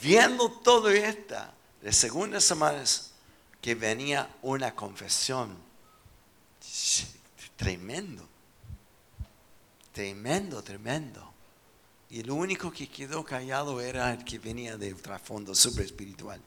[0.00, 1.36] viendo todo esto,
[1.80, 3.12] de segundas semanas
[3.60, 5.56] que venía una confesión,
[7.56, 8.26] tremendo,
[9.92, 11.32] tremendo, tremendo.
[12.10, 16.40] Y lo único que quedó callado era el que venía del trasfondo super espiritual.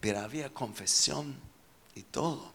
[0.00, 1.36] Pero había confesión
[1.94, 2.52] y todo.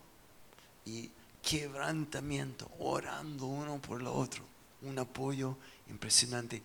[0.83, 1.09] Y
[1.41, 4.43] quebrantamiento, orando uno por el otro.
[4.81, 5.55] Un apoyo
[5.89, 6.61] impresionante.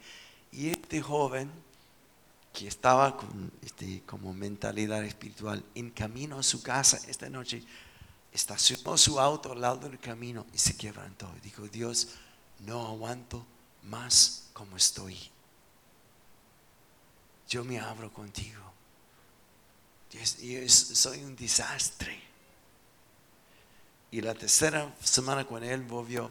[0.53, 1.51] Y este joven
[2.53, 7.63] que estaba con este, como mentalidad espiritual en camino a su casa esta noche,
[8.33, 11.33] estacionó su auto al lado del camino y se quebrantó.
[11.43, 12.09] Dijo, Dios,
[12.61, 13.45] no aguanto
[13.85, 15.17] más como estoy.
[17.49, 18.63] Yo me abro contigo.
[20.11, 20.21] Yo
[20.69, 22.21] soy un desastre.
[24.13, 26.31] Y la tercera semana cuando él volvió,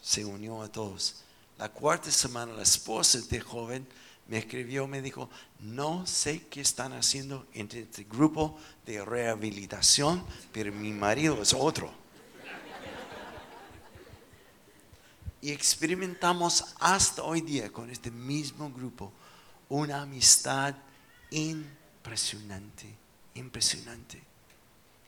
[0.00, 1.25] se unió a todos.
[1.58, 3.86] La cuarta semana la esposa de este joven
[4.28, 10.72] me escribió, me dijo, no sé qué están haciendo en este grupo de rehabilitación, pero
[10.72, 11.90] mi marido es otro.
[15.40, 19.12] Y experimentamos hasta hoy día con este mismo grupo
[19.68, 20.74] una amistad
[21.30, 22.86] impresionante,
[23.34, 24.22] impresionante.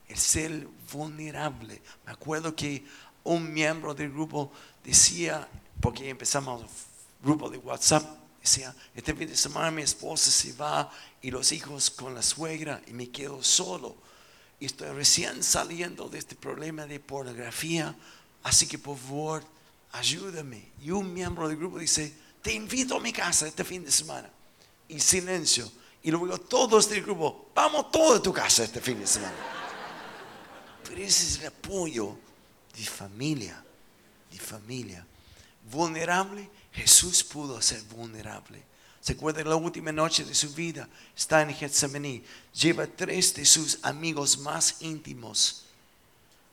[0.06, 1.82] El ser vulnerable.
[2.06, 2.86] Me acuerdo que
[3.24, 4.52] un miembro del grupo
[4.84, 5.48] decía,
[5.80, 6.64] porque empezamos
[7.22, 8.04] grupo de WhatsApp,
[8.40, 12.80] decía, este fin de semana mi esposa se va y los hijos con la suegra
[12.86, 13.96] y me quedo solo.
[14.60, 17.94] Y estoy recién saliendo de este problema de pornografía,
[18.42, 19.44] así que por favor,
[19.92, 20.72] ayúdame.
[20.82, 22.12] Y un miembro del grupo dice,
[22.42, 24.28] te invito a mi casa este fin de semana.
[24.88, 25.70] Y silencio.
[26.02, 29.34] Y luego todos del grupo, vamos todos a tu casa este fin de semana.
[30.84, 32.16] Pero ese es el apoyo
[32.76, 33.62] de familia,
[34.30, 35.06] de familia.
[35.70, 38.62] Vulnerable, Jesús pudo ser vulnerable.
[39.00, 40.88] ¿Se acuerda la última noche de su vida?
[41.16, 42.22] Está en Getsemaní.
[42.52, 45.64] Lleva tres de sus amigos más íntimos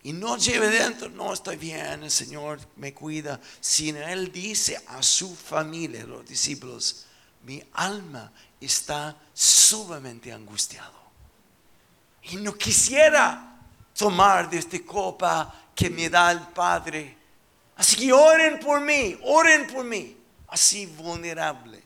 [0.05, 5.01] y no lleve dentro, no estoy bien, el Señor me cuida, sino Él dice a
[5.01, 7.07] su familia, los discípulos,
[7.41, 10.93] mi alma está sumamente angustiado.
[12.21, 13.59] Y no quisiera
[13.97, 17.17] tomar de esta copa que me da el Padre.
[17.75, 20.15] Así que oren por mí, oren por mí,
[20.47, 21.83] así vulnerable.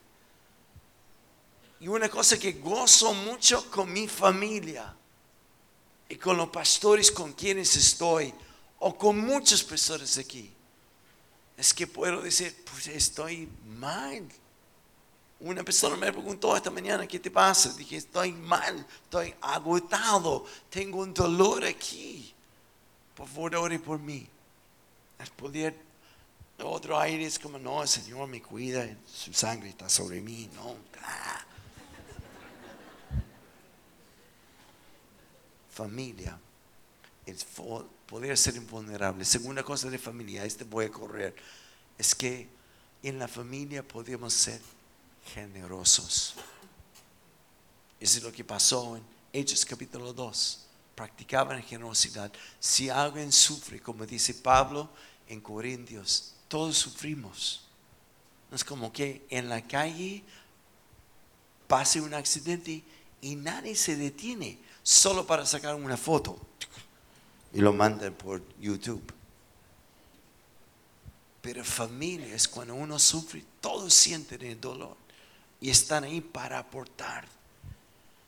[1.80, 4.93] Y una cosa que gozo mucho con mi familia
[6.08, 8.34] y con los pastores con quienes estoy,
[8.80, 10.52] o con muchas personas aquí,
[11.58, 14.28] es que puedo decir, pues estoy mal.
[15.41, 17.73] Una persona me preguntó esta mañana, ¿qué te pasa?
[17.73, 22.34] Dije, estoy mal, estoy agotado, tengo un dolor aquí.
[23.15, 24.28] Por favor, ore por mí.
[25.36, 25.75] Poder,
[26.63, 30.75] otro aire es como, no, el Señor me cuida, su sangre está sobre mí, no.
[35.71, 36.38] Familia,
[37.25, 37.38] el
[38.05, 39.23] poder ser invulnerable.
[39.23, 41.36] Segunda cosa de familia, este voy a correr,
[41.97, 42.49] es que
[43.03, 44.60] en la familia podemos ser
[45.34, 46.36] generosos.
[47.99, 50.65] Eso es lo que pasó en Hechos capítulo 2.
[50.95, 52.32] Practicaban generosidad.
[52.60, 54.89] Si alguien sufre, como dice Pablo
[55.30, 57.62] en Corintios, todos sufrimos.
[58.50, 60.24] No es como que en la calle
[61.68, 62.84] pase un accidente
[63.22, 66.39] y nadie se detiene solo para sacar una foto
[67.54, 69.13] y lo mandan por YouTube.
[71.42, 74.98] Pero familia es cuando uno sufre, todos sienten el dolor
[75.62, 77.28] y están ahí para aportar.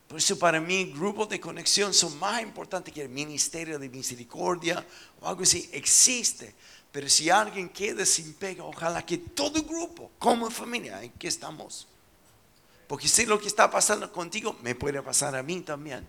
[0.08, 4.86] Por eso para mí grupos de conexión son más importantes que el ministerio de misericordia
[5.22, 5.70] o algo así.
[5.72, 6.54] Existe.
[6.92, 11.28] Pero si alguien queda sin pega, ojalá que todo el grupo, como familia, en que
[11.28, 11.88] estamos.
[12.88, 16.06] Porque si lo que está pasando contigo me puede pasar a mí también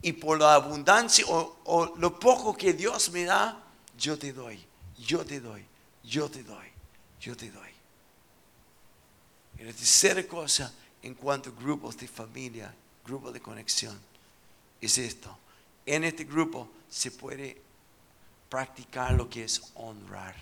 [0.00, 3.62] y por la abundancia o, lo poco que Dios me da,
[3.98, 4.64] yo te doy,
[4.96, 5.64] yo te doy,
[6.04, 6.66] yo te doy,
[7.20, 7.68] yo te doy.
[9.58, 12.72] Y la tercera cosa en cuanto a grupos de familia,
[13.04, 13.98] grupos de conexión,
[14.80, 15.36] es esto.
[15.84, 17.60] En este grupo se puede
[18.48, 20.34] practicar lo que es honrar,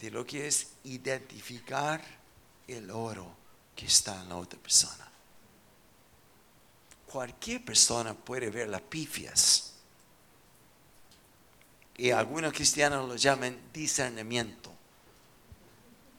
[0.00, 2.02] de lo que es identificar
[2.68, 3.34] el oro
[3.74, 5.12] que está en la otra persona
[7.12, 9.74] cualquier persona puede ver las pifias.
[11.98, 14.72] Y algunos cristianos lo llaman discernimiento.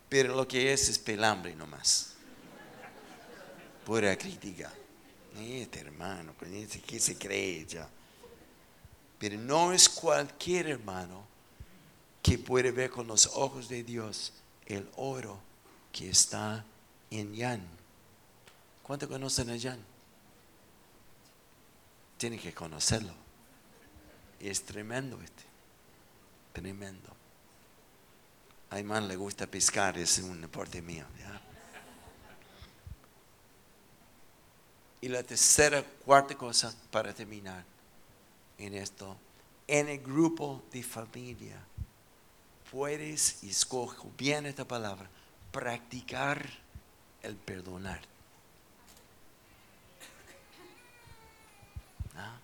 [0.08, 2.14] Pero lo que es es pelambre nomás.
[3.84, 4.72] Pura crítica.
[5.36, 6.36] Este hermano,
[6.86, 7.89] ¿qué se cree ya?
[9.32, 11.24] No es cualquier hermano
[12.21, 14.34] que puede ver con los ojos de Dios
[14.65, 15.39] el oro
[15.91, 16.65] que está
[17.09, 17.65] en Yan.
[18.82, 19.80] ¿Cuánto conocen a Yan?
[22.17, 23.13] Tienen que conocerlo.
[24.39, 25.43] Es tremendo este.
[26.51, 27.09] Tremendo.
[28.71, 31.05] A Imán le gusta pescar, es un deporte mío.
[34.99, 37.72] Y la tercera, cuarta cosa para terminar
[38.58, 39.18] en esto,
[39.68, 41.60] en el grupo de familia,
[42.72, 45.10] puedes, y escojo bien esta palabra,
[45.51, 46.49] practicar
[47.22, 48.01] el perdonar.
[52.16, 52.38] ¿Ah?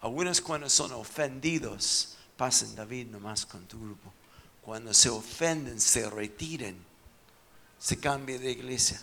[0.00, 4.12] Algunos cuando son ofendidos, pasan David nomás con tu grupo.
[4.62, 6.76] Cuando se ofenden, se retiren,
[7.78, 9.00] se cambia de iglesia.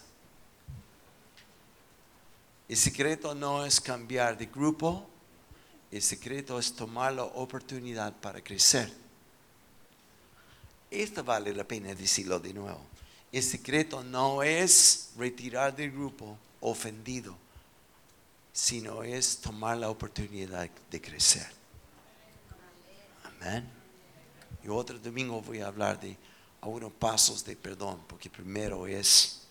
[2.67, 5.07] El secreto no es cambiar de grupo,
[5.91, 8.91] el secreto es tomar la oportunidad para crecer.
[10.91, 12.81] Esto vale la pena decirlo de nuevo.
[13.31, 17.35] El secreto no es retirar del grupo ofendido,
[18.53, 21.47] sino es tomar la oportunidad de crecer.
[23.23, 23.67] Amén.
[24.63, 26.17] Y otro domingo voy a hablar de
[26.61, 29.41] algunos pasos de perdón, porque primero es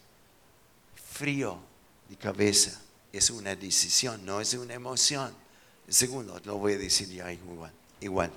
[0.97, 1.59] frío
[2.09, 2.80] de cabeza
[3.16, 5.32] es una decisión, no es una emoción.
[5.89, 7.72] Segundo, lo voy a decir ya igual.
[8.01, 8.32] igual.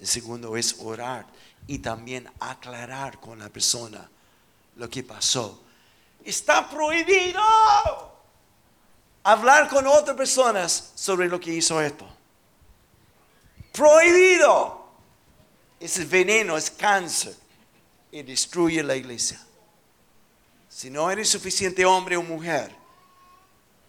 [0.00, 1.26] El segundo es orar
[1.66, 4.08] y también aclarar con la persona
[4.76, 5.62] lo que pasó.
[6.24, 7.40] Está prohibido
[9.22, 12.08] hablar con otras personas sobre lo que hizo esto.
[13.72, 14.82] Prohibido.
[15.80, 17.34] Ese veneno es cáncer
[18.12, 19.40] y destruye la iglesia.
[20.68, 22.74] Si no eres suficiente hombre o mujer,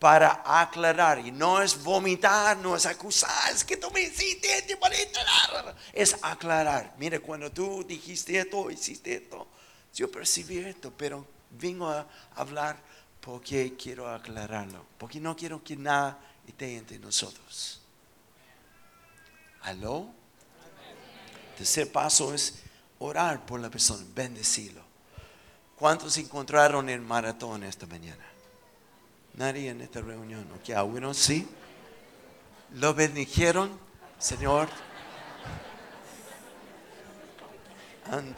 [0.03, 1.19] para aclarar.
[1.19, 4.67] Y no es vomitar, no es acusar, es que tú me hiciste,
[5.93, 6.93] es aclarar.
[6.97, 9.47] Mire, cuando tú dijiste esto, hiciste esto,
[9.95, 12.75] yo percibí esto, pero vengo a hablar
[13.21, 17.79] porque quiero aclararlo, porque no quiero que nada esté entre nosotros.
[19.61, 20.09] ¿Aló?
[21.55, 22.55] Tercer paso es
[22.99, 24.83] orar por la persona, bendecirlo.
[25.77, 28.32] ¿Cuántos encontraron el maratón esta mañana?
[29.35, 30.75] Nadie en esta reunión, ¿ok?
[30.75, 31.47] Algunos sí.
[32.73, 33.71] Lo bendijeron,
[34.19, 34.67] Señor.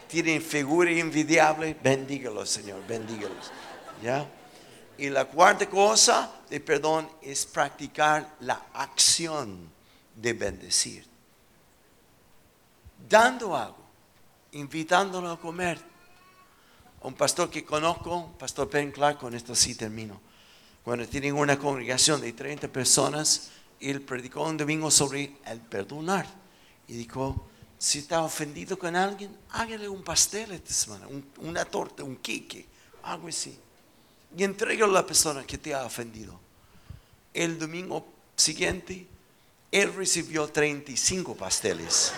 [0.07, 3.51] Tienen figura envidiable, bendígalos, Señor, bendígalos.
[4.01, 4.25] ¿Ya?
[4.97, 9.69] Y la cuarta cosa de perdón es practicar la acción
[10.15, 11.05] de bendecir.
[13.09, 13.83] Dando algo,
[14.53, 15.77] invitándolo a comer.
[17.01, 20.24] Un pastor que conozco, Pastor Ben Clark, con esto sí termino
[20.85, 26.27] cuando tienen una congregación de 30 personas, él predicó un domingo sobre el perdonar.
[26.87, 27.47] Y dijo,
[27.79, 31.07] si está ofendido con alguien, hágale un pastel esta semana,
[31.39, 32.67] una torta, un queque,
[33.01, 33.57] algo así.
[34.37, 36.39] Y entregalo a la persona que te ha ofendido.
[37.33, 38.05] El domingo
[38.35, 39.07] siguiente,
[39.71, 42.13] él recibió 35 pasteles.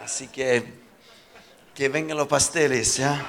[0.00, 0.85] Así que
[1.76, 3.22] que vengan los pasteles, ¿ya?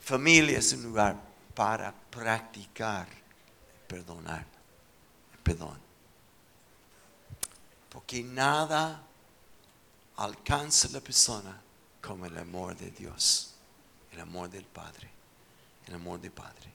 [0.00, 1.20] Familia es un lugar
[1.54, 3.08] para practicar
[3.88, 4.46] perdonar,
[5.42, 5.76] perdón.
[7.88, 9.02] Porque nada
[10.16, 11.60] alcanza a la persona
[12.00, 13.54] como el amor de Dios,
[14.12, 15.10] el amor del Padre,
[15.88, 16.72] el amor del Padre.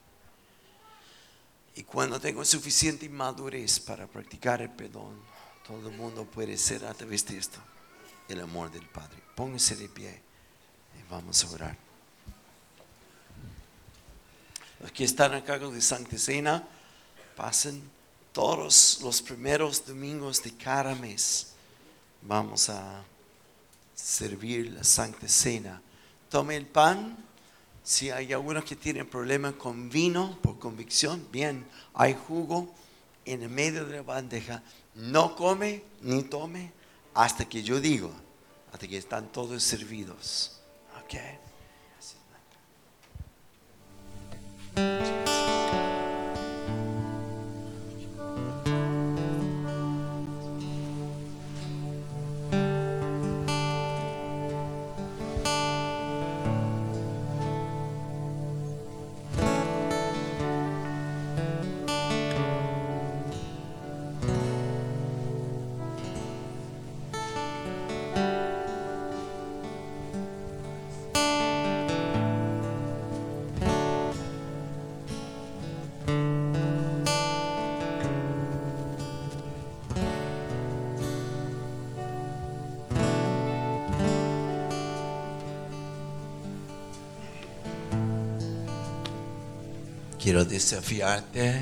[1.76, 5.39] Y cuando tengo suficiente madurez para practicar el perdón,
[5.70, 7.60] todo el mundo puede ser a través de esto
[8.28, 9.18] el amor del Padre.
[9.36, 10.20] Póngase de pie
[10.98, 11.78] y vamos a orar.
[14.80, 16.68] Los están a cargo de Santa Cena,
[17.36, 17.84] pasen
[18.34, 21.50] todos los primeros domingos de cada mes.
[22.24, 23.04] Vamos a
[23.94, 25.80] servir la Santa Cena.
[26.30, 27.16] Tome el pan.
[27.84, 31.64] Si hay algunos que tienen problemas con vino por convicción, bien,
[31.94, 32.74] hay jugo
[33.26, 34.64] en el medio de la bandeja
[35.00, 36.72] no come ni tome
[37.14, 38.12] hasta que yo digo,
[38.72, 40.60] hasta que están todos servidos.
[90.30, 91.60] Quiero desafiarte.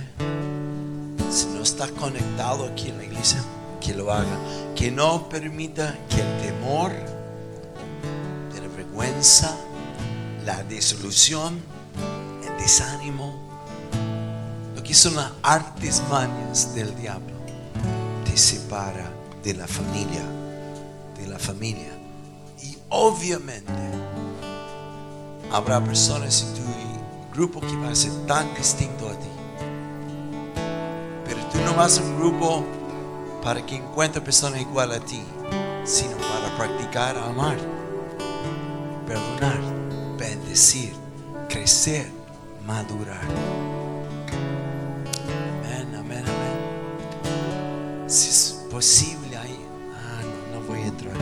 [1.31, 3.41] Si no estás conectado aquí en la iglesia,
[3.79, 4.37] que lo haga.
[4.75, 6.91] Que no permita que el temor,
[8.53, 9.55] la vergüenza,
[10.45, 11.61] la desilusión,
[12.45, 13.39] el desánimo,
[14.75, 17.35] lo que son las artes mañas del diablo,
[18.25, 19.09] te separa
[19.45, 20.25] de la familia,
[21.17, 21.93] de la familia.
[22.61, 23.71] Y obviamente
[25.53, 26.66] habrá personas en tu
[27.37, 29.29] grupo que van a ser tan distinto a ti.
[31.23, 32.65] Pero tú no vas a un grupo
[33.43, 35.21] para que encuentre personas igual a ti,
[35.85, 37.57] sino para practicar amar,
[39.05, 39.59] perdonar,
[40.17, 40.95] bendecir,
[41.47, 42.09] crecer,
[42.65, 43.21] madurar.
[45.63, 48.09] Amén, amén, amén.
[48.09, 49.63] Si es posible ahí,
[49.93, 51.13] ah, no, no voy a entrar.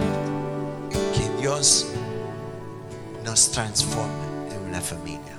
[1.14, 1.88] Que Dios
[3.26, 5.35] nos transforme en una familia,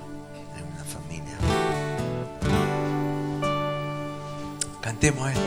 [4.87, 5.41] Cantemos esto.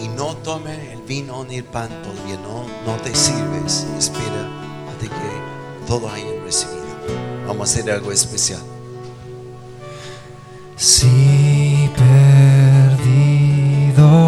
[0.00, 3.84] Y no tome el vino ni el pan todavía, no, no te sirves.
[3.98, 4.48] Espera
[4.88, 6.84] hasta que todos hayan recibido.
[7.48, 8.60] Vamos a hacer algo especial.
[10.76, 11.90] Si
[13.96, 14.23] perdido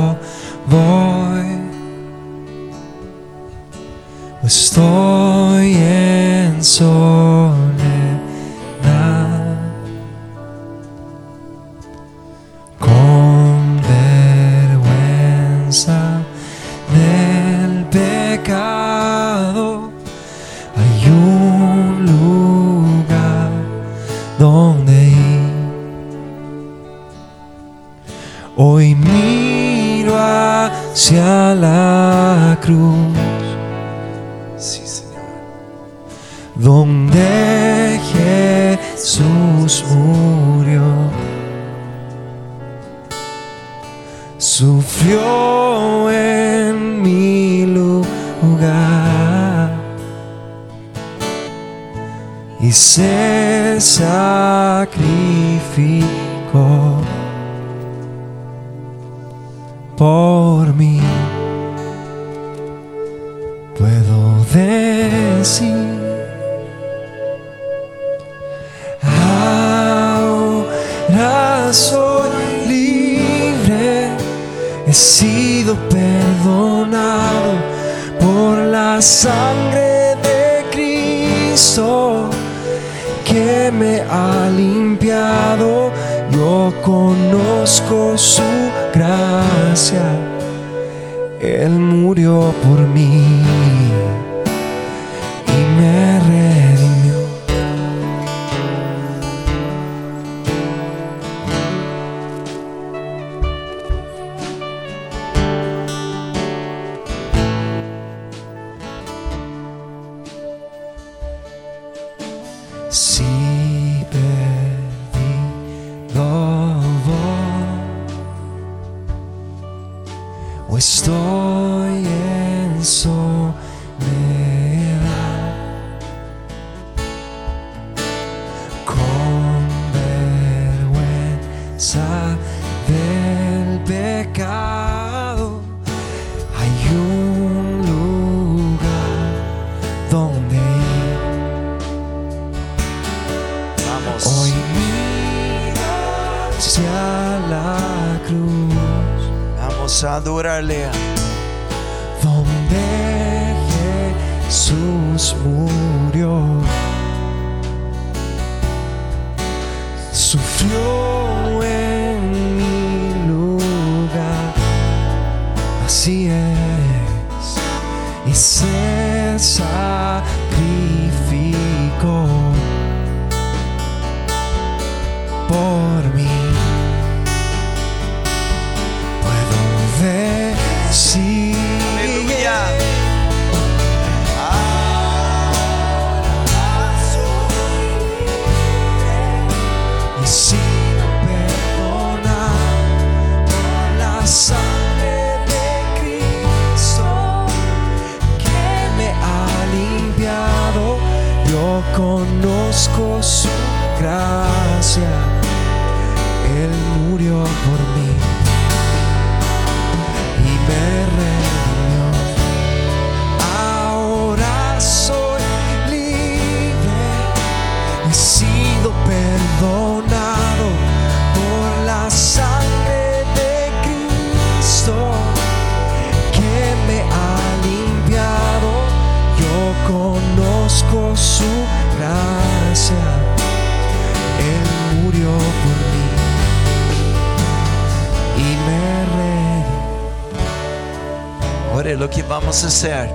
[242.64, 243.10] hacer,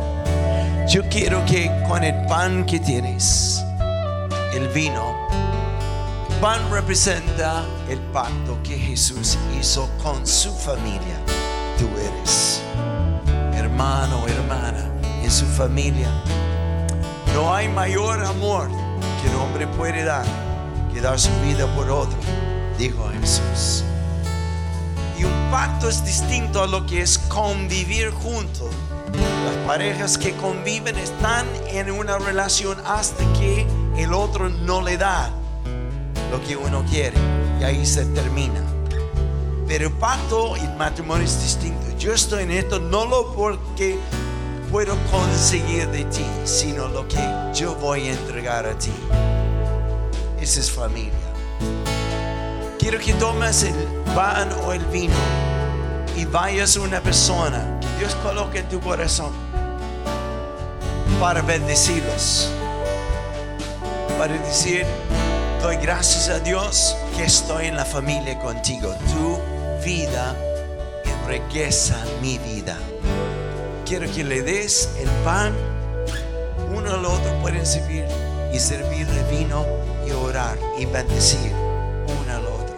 [0.87, 3.63] yo quiero que con el pan que tienes,
[4.53, 5.15] el vino,
[6.39, 11.17] pan representa el pacto que Jesús hizo con su familia.
[11.77, 12.61] Tú eres
[13.81, 14.91] hermano, hermana
[15.23, 16.07] en su familia.
[17.33, 18.69] No hay mayor amor
[19.21, 20.25] que un hombre puede dar
[20.93, 22.17] que dar su vida por otro,
[22.77, 23.83] dijo Jesús.
[25.17, 28.69] Y un pacto es distinto a lo que es convivir juntos.
[29.13, 33.65] Las parejas que conviven están en una relación hasta que
[33.97, 35.29] el otro no le da
[36.31, 37.17] lo que uno quiere
[37.59, 38.61] y ahí se termina.
[39.67, 41.97] Pero el pacto y el matrimonio es distinto.
[41.97, 43.97] Yo estoy en esto no lo porque
[44.71, 47.19] puedo conseguir de ti, sino lo que
[47.53, 48.93] yo voy a entregar a ti.
[50.39, 51.11] Esa es familia.
[52.79, 53.75] Quiero que tomes el
[54.15, 55.13] pan o el vino
[56.15, 59.29] y vayas a una persona Dios coloque en tu corazón
[61.19, 62.49] para bendecirlos.
[64.17, 64.87] Para decir,
[65.61, 68.95] doy gracias a Dios que estoy en la familia contigo.
[69.05, 70.35] Tu vida
[71.05, 71.93] enriquece
[72.23, 72.75] mi vida.
[73.85, 75.53] Quiero que le des el pan,
[76.75, 78.07] uno al otro pueden servir
[78.51, 79.63] y servirle vino
[80.07, 82.77] y orar y bendecir uno al otro.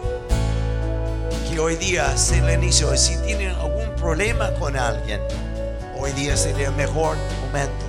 [1.48, 5.18] Que hoy día se le inicio, si tienen algún problema con alguien,
[5.98, 7.86] hoy día sería el mejor momento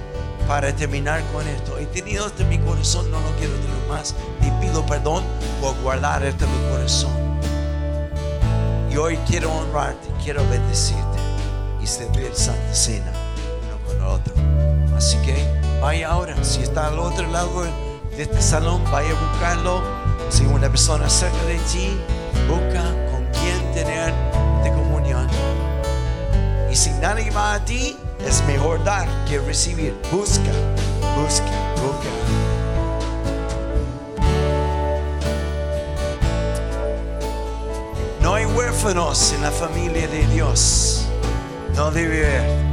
[0.48, 1.78] para terminar con esto.
[1.78, 4.16] He tenido esto mi corazón, no lo quiero tener más.
[4.42, 5.26] Y pido perdón
[5.60, 7.12] por guardar esto mi corazón.
[8.90, 11.18] Y hoy quiero honrarte, quiero bendecirte
[11.82, 13.12] y servir Santa Cena
[13.68, 14.34] uno con el otro.
[14.96, 15.36] Así que
[15.82, 17.64] vaya ahora, si está al otro lado
[18.16, 19.84] de este salón, vaya a buscarlo.
[20.30, 22.00] Si una persona cerca de ti,
[26.76, 27.96] Y si nadie va a ti,
[28.28, 29.96] es mejor dar que recibir.
[30.12, 30.52] Busca,
[31.16, 31.50] busca,
[31.82, 32.10] busca.
[38.20, 41.06] No hay huérfanos en la familia de Dios.
[41.78, 42.65] No debe haber.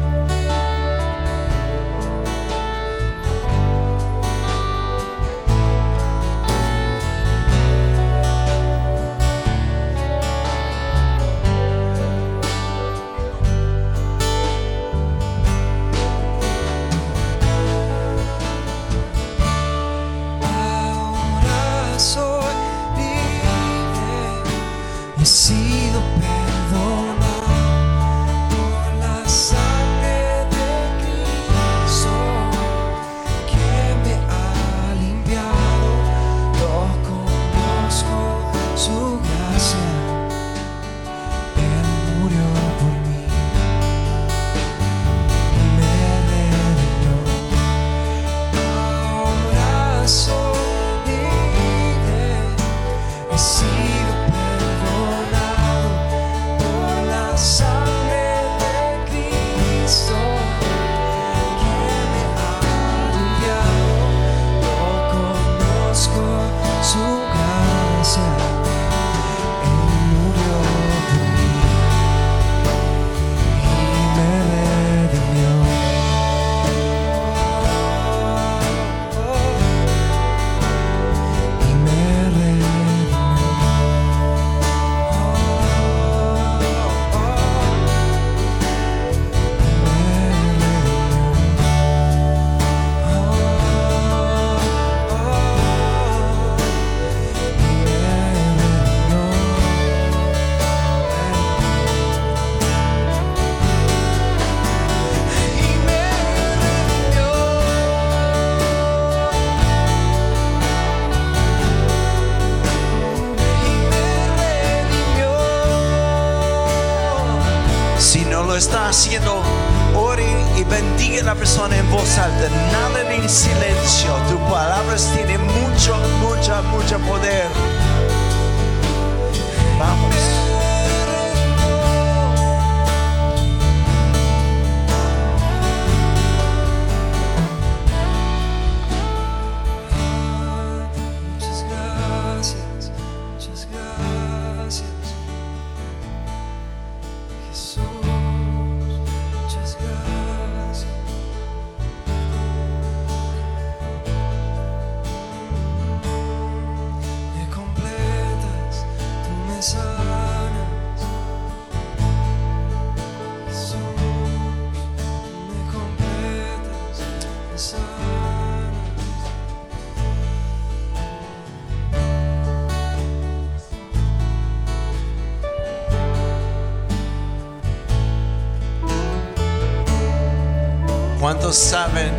[181.20, 182.10] ¿Cuántos saben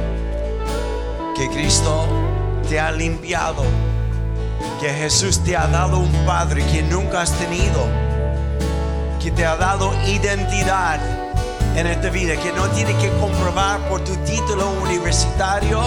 [1.36, 2.06] que Cristo
[2.70, 3.64] te ha limpiado?
[4.80, 7.86] Que Jesús te ha dado un Padre que nunca has tenido,
[9.22, 11.23] que te ha dado identidad
[11.76, 12.36] en esta vida.
[12.36, 15.82] Que no tienes que comprobar por tu título universitario,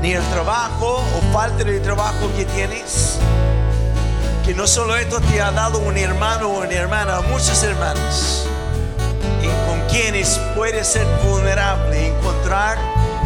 [0.00, 3.18] ni el trabajo o falta de trabajo que tienes.
[4.44, 8.46] Que no solo esto te ha dado un hermano o una hermana, muchos hermanos
[9.42, 12.78] y con quienes puedes ser vulnerable, encontrar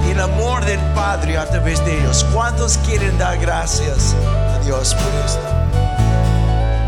[0.09, 2.25] el amor del Padre a través de ellos.
[2.33, 4.15] ¿Cuántos quieren dar gracias
[4.55, 5.41] a Dios por esto?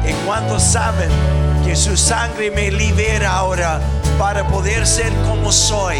[0.08, 1.10] ¿Y cuántos saben
[1.64, 3.80] que su sangre me libera ahora
[4.18, 5.98] para poder ser como soy,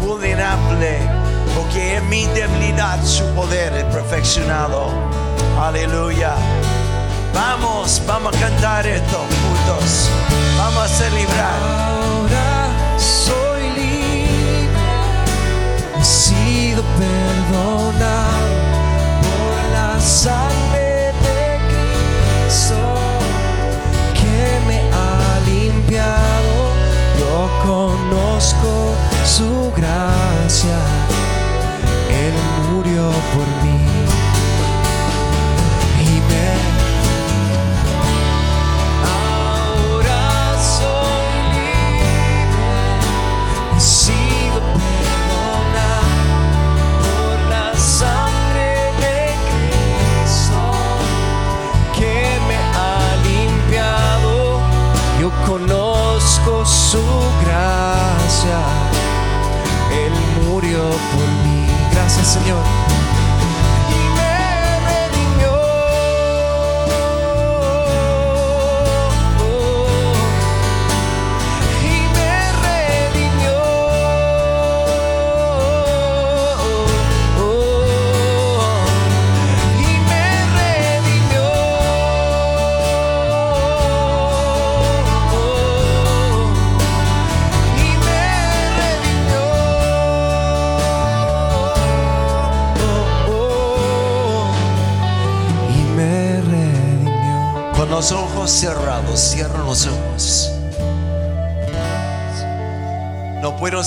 [0.00, 0.98] vulnerable?
[1.54, 4.90] Porque en mi debilidad su poder es perfeccionado.
[5.60, 6.34] Aleluya.
[7.34, 10.08] Vamos, vamos a cantar esto juntos.
[10.56, 11.60] Vamos a celebrar.
[11.62, 14.68] Ahora soy libre,
[16.00, 18.48] he sido perdonado
[19.22, 20.67] por la sangre
[27.68, 28.94] conozco
[29.26, 30.78] su gracia,
[32.08, 32.34] Él
[32.72, 33.77] murió por mí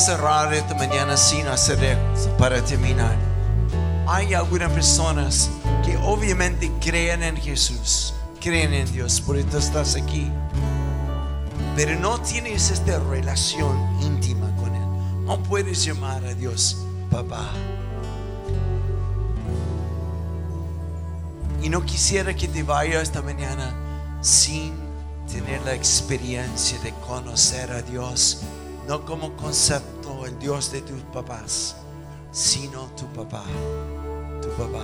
[0.02, 1.96] cerrar esta mañana sin hacer
[2.40, 3.16] para terminar.
[4.08, 5.52] Hay algunas personas
[5.86, 10.32] que obviamente creen en Jesús, creen en Dios, por eso estás aquí.
[11.76, 15.26] Pero no tienes esta relación íntima con Él.
[15.26, 16.78] No puedes llamar a Dios
[17.12, 17.52] papá.
[21.62, 23.72] Y no quisiera que te vaya esta mañana
[24.22, 24.74] sin
[25.32, 28.42] tener la experiencia de conocer a Dios,
[28.92, 31.78] no como concepto el Dios de tus papás,
[32.30, 33.46] sino tu papá,
[34.42, 34.84] tu papá.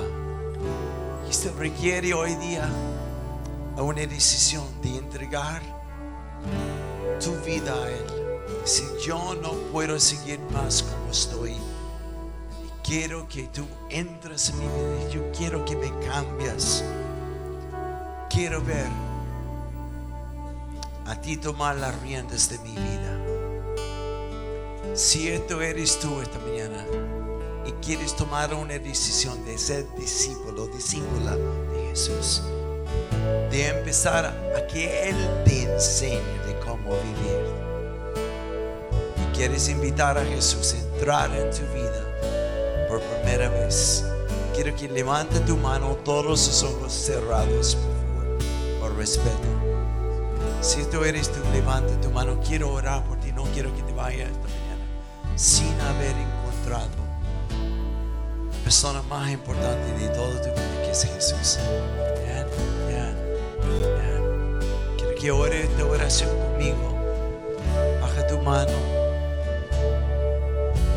[1.28, 2.70] Y esto requiere hoy día
[3.76, 5.62] una decisión de entregar
[7.22, 8.06] tu vida a Él.
[8.64, 11.58] Si yo no puedo seguir más como estoy,
[12.86, 15.10] quiero que tú entres en mi vida.
[15.10, 16.82] Yo quiero que me cambies.
[18.30, 18.88] Quiero ver
[21.08, 23.37] a ti tomar las riendas de mi vida.
[24.98, 26.84] Si esto eres tú esta mañana
[27.68, 32.42] y quieres tomar una decisión de ser discípulo, discípula de Jesús,
[33.52, 37.46] de empezar a que Él te enseñe de cómo vivir.
[39.22, 44.04] Y quieres invitar a Jesús a entrar en tu vida por primera vez,
[44.56, 49.48] quiero que levante tu mano, todos los ojos cerrados, por favor, por respeto.
[50.60, 52.40] Si tú eres tú, levanta tu mano.
[52.42, 53.32] Quiero orar por ti.
[53.32, 54.32] No quiero que te vayas
[55.38, 56.90] sin haber encontrado
[58.52, 61.60] la persona más importante de todo tu vida, que es Jesús.
[64.98, 66.98] Quiero que ore esta oración conmigo.
[68.02, 68.74] Baja tu mano.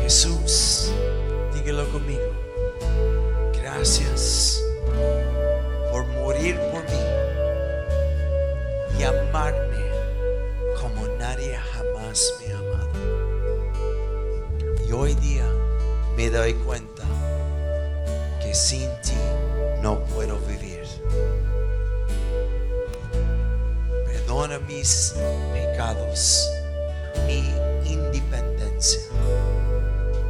[0.01, 0.91] Jesús,
[1.53, 2.33] dígalo conmigo.
[3.61, 4.63] Gracias
[5.91, 6.99] por morir por mí
[8.99, 9.70] y amarme
[15.01, 15.47] hoy día
[16.15, 17.01] me doy cuenta
[18.39, 19.17] que sin ti
[19.81, 20.83] no puedo vivir.
[24.05, 25.15] Perdona mis
[25.53, 26.47] pecados,
[27.25, 27.51] mi
[27.91, 29.01] independencia.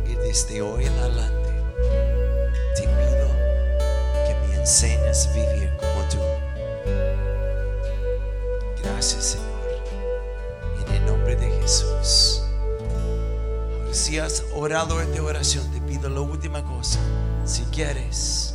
[0.08, 1.50] Y desde hoy en adelante
[2.78, 3.28] te pido
[4.26, 6.20] que me enseñes a vivir como tú.
[8.82, 9.38] Gracias,
[14.62, 17.00] orado esta oración, te pido la última cosa.
[17.46, 18.54] Si quieres,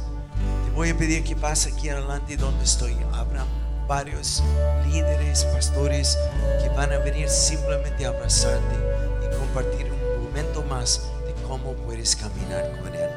[0.65, 2.97] te voy a pedir que pases aquí adelante donde estoy.
[3.13, 3.45] Habrá
[3.89, 4.41] varios
[4.87, 6.17] líderes, pastores
[6.63, 8.77] que van a venir simplemente a abrazarte
[9.21, 13.11] y compartir un momento más de cómo puedes caminar con Él.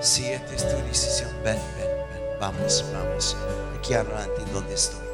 [0.00, 2.40] Si esta es tu decisión, ven, ven, ven.
[2.40, 3.36] Vamos, vamos.
[3.78, 5.06] Aquí adelante donde estoy.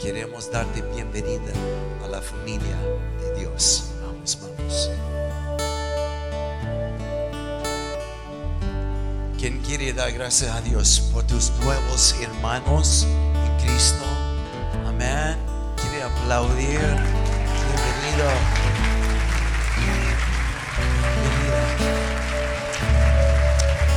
[0.00, 1.52] Queremos darte bienvenida
[2.04, 2.76] a la familia
[3.20, 3.84] de Dios.
[4.02, 4.90] Vamos, vamos.
[9.44, 14.02] ¿Quién quiere dar gracias a Dios por tus nuevos hermanos en Cristo?
[14.86, 15.36] Amén.
[15.76, 16.80] Quiere aplaudir.
[17.60, 18.26] Bienvenido.
[21.20, 21.60] Bienvenida.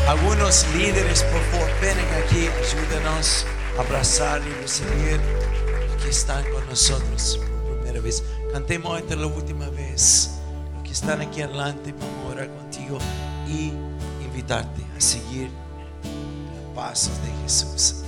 [0.10, 3.46] Algunos líderes, por favor, ven aquí, ayúdanos
[3.78, 5.22] a abrazar y recibir
[6.04, 8.22] que están con nosotros por primera vez.
[8.52, 10.30] Cantemos esta la última vez.
[10.74, 13.00] Los que están aquí adelante, vamos a orar contigo
[13.48, 13.72] y
[14.38, 15.50] invitarte a seguir
[16.04, 18.07] los pasos de Jesús.